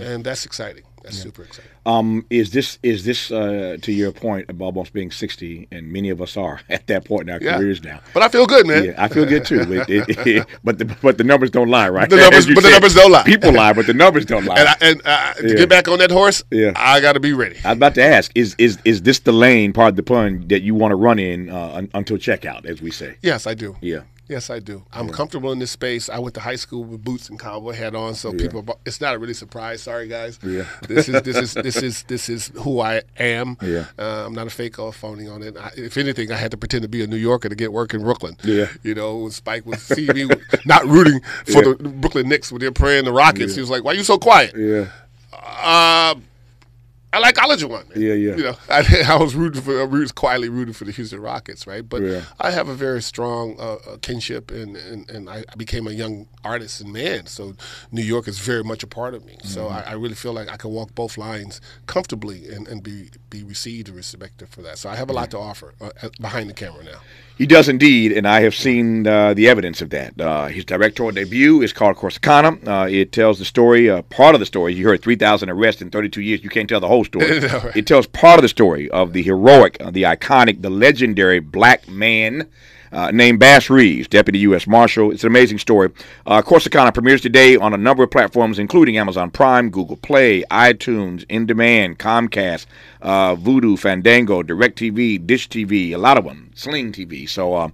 and 0.00 0.24
that's 0.24 0.44
exciting. 0.46 0.84
That's 1.04 1.18
super 1.18 1.42
exciting. 1.42 1.70
Um, 1.86 2.24
is 2.30 2.50
this 2.52 2.78
is 2.82 3.04
this 3.04 3.30
uh, 3.30 3.76
to 3.82 3.92
your 3.92 4.10
point 4.10 4.48
of 4.48 4.62
almost 4.62 4.92
being 4.94 5.10
sixty, 5.10 5.68
and 5.70 5.92
many 5.92 6.08
of 6.08 6.22
us 6.22 6.34
are 6.36 6.60
at 6.70 6.86
that 6.86 7.04
point 7.04 7.28
in 7.28 7.34
our 7.34 7.40
Yeah. 7.42 7.58
careers 7.58 7.82
now. 7.84 8.00
But 8.14 8.22
I 8.22 8.28
feel 8.28 8.46
good, 8.46 8.66
man. 8.66 8.84
Yeah, 8.86 8.94
I 8.96 9.08
feel 9.08 9.26
good 9.26 9.44
too. 9.44 9.60
It- 9.70 9.90
it- 9.90 10.26
it- 10.26 10.46
but 10.64 10.78
the 10.78 10.86
but 11.02 11.18
the 11.18 11.24
numbers 11.24 11.50
don't 11.50 11.68
lie, 11.68 11.90
right? 11.90 12.08
The 12.08 12.16
numbers- 12.16 12.46
but 12.46 12.62
the 12.64 12.70
numbers 12.70 12.94
don't 12.94 13.12
lie. 13.12 13.22
People 13.24 13.52
lie, 13.52 13.74
but 13.74 13.86
the 13.86 13.92
numbers 13.94 14.24
don't 14.24 14.46
lie. 14.46 14.56
And, 14.58 14.68
I, 14.68 14.76
and 14.80 15.02
uh, 15.04 15.34
to 15.34 15.48
Yeah. 15.50 15.54
get 15.56 15.68
back 15.68 15.86
on 15.88 15.98
that 15.98 16.10
horse, 16.10 16.42
Yeah. 16.50 16.72
I 16.74 17.00
got 17.00 17.12
to 17.12 17.20
be 17.20 17.34
ready. 17.34 17.56
I'm 17.66 17.76
about 17.76 17.94
to 17.96 18.02
ask: 18.02 18.32
Is 18.34 18.54
is 18.58 18.78
is 18.86 19.02
this 19.02 19.18
the 19.20 19.32
lane, 19.32 19.74
part 19.74 19.90
of 19.90 19.96
the 19.96 20.02
pun, 20.02 20.48
that 20.48 20.62
you 20.62 20.74
want 20.74 20.92
to 20.92 20.96
run 20.96 21.18
in 21.18 21.50
uh, 21.50 21.72
un- 21.74 21.90
until 21.92 22.16
checkout, 22.16 22.64
as 22.64 22.80
we 22.80 22.90
say? 22.90 23.16
Yes, 23.20 23.46
I 23.46 23.52
do. 23.52 23.76
Yeah. 23.82 24.00
Yes, 24.28 24.48
I 24.48 24.58
do. 24.58 24.84
I'm 24.92 25.10
comfortable 25.10 25.52
in 25.52 25.58
this 25.58 25.70
space. 25.70 26.08
I 26.08 26.18
went 26.18 26.34
to 26.34 26.40
high 26.40 26.56
school 26.56 26.82
with 26.84 27.04
boots 27.04 27.28
and 27.28 27.38
cowboy 27.38 27.72
hat 27.72 27.94
on, 27.94 28.14
so 28.14 28.32
people. 28.32 28.64
It's 28.86 29.00
not 29.00 29.14
a 29.14 29.18
really 29.18 29.34
surprise. 29.34 29.82
Sorry, 29.82 30.08
guys. 30.08 30.38
Yeah. 30.42 30.64
This 30.88 31.08
is 31.08 31.22
this 31.22 31.36
is 31.36 31.54
this 31.54 31.76
is 31.76 32.02
this 32.04 32.28
is 32.30 32.50
who 32.56 32.80
I 32.80 33.02
am. 33.18 33.58
Yeah. 33.60 33.86
Uh, 33.98 34.24
I'm 34.26 34.32
not 34.32 34.46
a 34.46 34.50
fake 34.50 34.78
or 34.78 34.88
a 34.88 34.92
phony 34.92 35.28
on 35.28 35.42
it. 35.42 35.56
I, 35.58 35.72
if 35.76 35.98
anything, 35.98 36.32
I 36.32 36.36
had 36.36 36.50
to 36.52 36.56
pretend 36.56 36.82
to 36.82 36.88
be 36.88 37.02
a 37.02 37.06
New 37.06 37.16
Yorker 37.16 37.50
to 37.50 37.54
get 37.54 37.72
work 37.72 37.92
in 37.92 38.02
Brooklyn. 38.02 38.36
Yeah. 38.42 38.68
You 38.82 38.94
know, 38.94 39.18
when 39.18 39.30
Spike 39.30 39.66
was 39.66 39.82
see 39.82 40.08
me 40.08 40.28
not 40.64 40.86
rooting 40.86 41.20
for 41.46 41.62
the 41.62 41.74
Brooklyn 41.74 42.28
Knicks 42.28 42.50
when 42.50 42.60
they're 42.60 42.72
playing 42.72 43.04
the 43.04 43.12
Rockets, 43.12 43.54
he 43.54 43.60
was 43.60 43.68
like, 43.68 43.84
"Why 43.84 43.92
are 43.92 43.96
you 43.96 44.04
so 44.04 44.16
quiet?" 44.16 44.54
Yeah. 44.56 44.88
Uh, 45.32 46.14
I 47.14 47.18
like 47.18 47.36
Olajuwon. 47.36 47.88
man. 47.88 48.00
Yeah, 48.00 48.14
yeah. 48.14 48.36
You 48.36 48.42
know, 48.42 48.56
I, 48.68 49.04
I 49.08 49.16
was 49.16 49.34
rooting 49.34 49.62
for, 49.62 49.80
I 49.80 49.84
was 49.84 50.12
quietly 50.12 50.48
rooting 50.48 50.74
for 50.74 50.84
the 50.84 50.92
Houston 50.92 51.20
Rockets, 51.20 51.66
right? 51.66 51.88
But 51.88 52.02
Yeah. 52.02 52.22
I 52.40 52.50
have 52.50 52.68
a 52.68 52.74
very 52.74 53.00
strong 53.02 53.56
uh, 53.58 53.74
uh, 53.74 53.96
kinship, 54.02 54.50
and, 54.50 54.76
and, 54.76 55.08
and 55.10 55.30
I 55.30 55.44
became 55.56 55.86
a 55.86 55.92
young 55.92 56.26
artist 56.44 56.80
and 56.80 56.92
man. 56.92 57.26
So 57.26 57.54
New 57.92 58.02
York 58.02 58.28
is 58.28 58.38
very 58.38 58.64
much 58.64 58.82
a 58.82 58.86
part 58.86 59.14
of 59.14 59.24
me. 59.24 59.38
So 59.44 59.64
Mm-hmm. 59.64 59.88
I, 59.88 59.92
I 59.92 59.92
really 59.94 60.14
feel 60.14 60.32
like 60.34 60.50
I 60.52 60.56
can 60.56 60.70
walk 60.70 60.94
both 60.94 61.16
lines 61.16 61.60
comfortably 61.86 62.48
and, 62.48 62.68
and 62.68 62.82
be 62.82 63.08
be 63.30 63.42
received 63.42 63.88
and 63.88 63.96
respected 63.96 64.48
for 64.48 64.62
that. 64.62 64.78
So 64.78 64.90
I 64.90 64.96
have 64.96 65.08
a 65.08 65.12
lot 65.12 65.30
to 65.30 65.38
offer 65.38 65.74
uh, 65.80 65.90
uh, 66.02 66.08
behind 66.20 66.50
the 66.50 66.54
camera 66.54 66.84
now. 66.84 67.00
He 67.36 67.46
does 67.46 67.68
indeed, 67.68 68.12
and 68.12 68.28
I 68.28 68.42
have 68.42 68.54
seen 68.54 69.06
uh, 69.06 69.34
the 69.34 69.48
evidence 69.48 69.82
of 69.82 69.90
that. 69.90 70.20
Uh, 70.20 70.46
his 70.46 70.64
directorial 70.64 71.12
debut 71.12 71.62
is 71.62 71.72
called 71.72 71.96
Corsicana. 71.96 72.66
Uh, 72.66 72.88
it 72.88 73.10
tells 73.10 73.40
the 73.40 73.44
story, 73.44 73.90
uh, 73.90 74.02
part 74.02 74.34
of 74.34 74.40
the 74.40 74.46
story. 74.46 74.72
You 74.74 74.86
heard 74.86 75.02
3,000 75.02 75.50
arrests 75.50 75.82
in 75.82 75.90
32 75.90 76.20
years. 76.20 76.44
You 76.44 76.50
can't 76.50 76.68
tell 76.68 76.80
the 76.80 76.88
whole 76.88 77.04
story. 77.04 77.40
No, 77.44 77.58
right. 77.58 77.76
It 77.76 77.86
tells 77.86 78.06
part 78.06 78.38
of 78.38 78.42
the 78.42 78.48
story 78.48 78.88
of 78.90 79.12
the 79.12 79.22
heroic, 79.22 79.76
uh, 79.80 79.90
the 79.90 80.04
iconic, 80.04 80.62
the 80.62 80.70
legendary 80.70 81.40
black 81.40 81.88
man 81.88 82.48
uh, 82.94 83.10
named 83.10 83.40
Bass 83.40 83.68
Reeves, 83.68 84.08
Deputy 84.08 84.38
U.S. 84.40 84.66
Marshal. 84.66 85.10
It's 85.10 85.24
an 85.24 85.26
amazing 85.28 85.58
story. 85.58 85.90
Uh, 86.26 86.40
Corsicana 86.40 86.94
premieres 86.94 87.20
today 87.20 87.56
on 87.56 87.74
a 87.74 87.76
number 87.76 88.02
of 88.02 88.10
platforms, 88.10 88.58
including 88.58 88.96
Amazon 88.96 89.30
Prime, 89.30 89.68
Google 89.68 89.96
Play, 89.96 90.42
iTunes, 90.50 91.24
In 91.28 91.44
Demand, 91.44 91.98
Comcast, 91.98 92.66
uh, 93.02 93.34
Vudu, 93.34 93.78
Fandango, 93.78 94.42
DirecTV, 94.42 95.26
Dish 95.26 95.48
TV, 95.48 95.92
a 95.92 95.98
lot 95.98 96.16
of 96.16 96.24
them, 96.24 96.50
Sling 96.54 96.92
TV. 96.92 97.28
So 97.28 97.54
uh, 97.54 97.68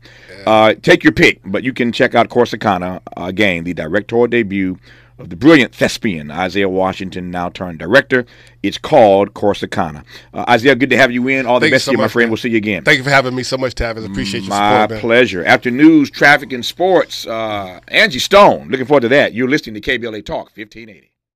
uh, 0.46 0.74
take 0.74 1.04
your 1.04 1.12
pick, 1.12 1.40
but 1.44 1.62
you 1.62 1.72
can 1.72 1.92
check 1.92 2.14
out 2.14 2.30
Corsicana 2.30 3.02
uh, 3.16 3.24
again, 3.24 3.64
the 3.64 3.74
directorial 3.74 4.26
debut 4.26 4.78
of 5.20 5.28
the 5.30 5.37
brilliant 5.37 5.74
thespian 5.74 6.30
Isaiah 6.30 6.68
Washington, 6.68 7.30
now 7.30 7.48
turned 7.50 7.78
director. 7.78 8.24
It's 8.62 8.78
called 8.78 9.35
Corsicana. 9.35 10.04
Uh, 10.33 10.44
Isaiah, 10.48 10.74
good 10.74 10.90
to 10.90 10.96
have 10.96 11.12
you 11.12 11.28
in. 11.28 11.46
All 11.46 11.61
the 11.61 11.64
Thank 11.64 11.74
best 11.74 11.85
so 11.85 11.90
to 11.92 11.94
you, 11.94 11.98
my 11.98 12.04
much, 12.04 12.12
friend. 12.12 12.26
man. 12.26 12.30
We'll 12.30 12.37
see 12.38 12.50
you 12.50 12.56
again. 12.56 12.85
Thank 12.85 12.98
you 12.98 13.04
for 13.04 13.11
having 13.11 13.35
me 13.35 13.42
so 13.42 13.56
much, 13.59 13.74
Tavis. 13.74 14.06
Appreciate 14.06 14.40
your 14.42 14.50
My 14.50 14.72
support, 14.83 14.90
man. 14.90 15.00
pleasure. 15.00 15.44
After 15.44 15.70
news, 15.70 16.11
traffic, 16.11 16.52
and 16.52 16.64
sports, 16.64 17.26
uh, 17.26 17.80
Angie 17.88 18.18
Stone. 18.18 18.68
Looking 18.68 18.87
forward 18.87 19.02
to 19.02 19.09
that. 19.09 19.35
You're 19.35 19.48
listening 19.48 19.80
to 19.80 19.98
KBLA 19.98 20.24
Talk 20.24 20.46
1580. 20.56 21.12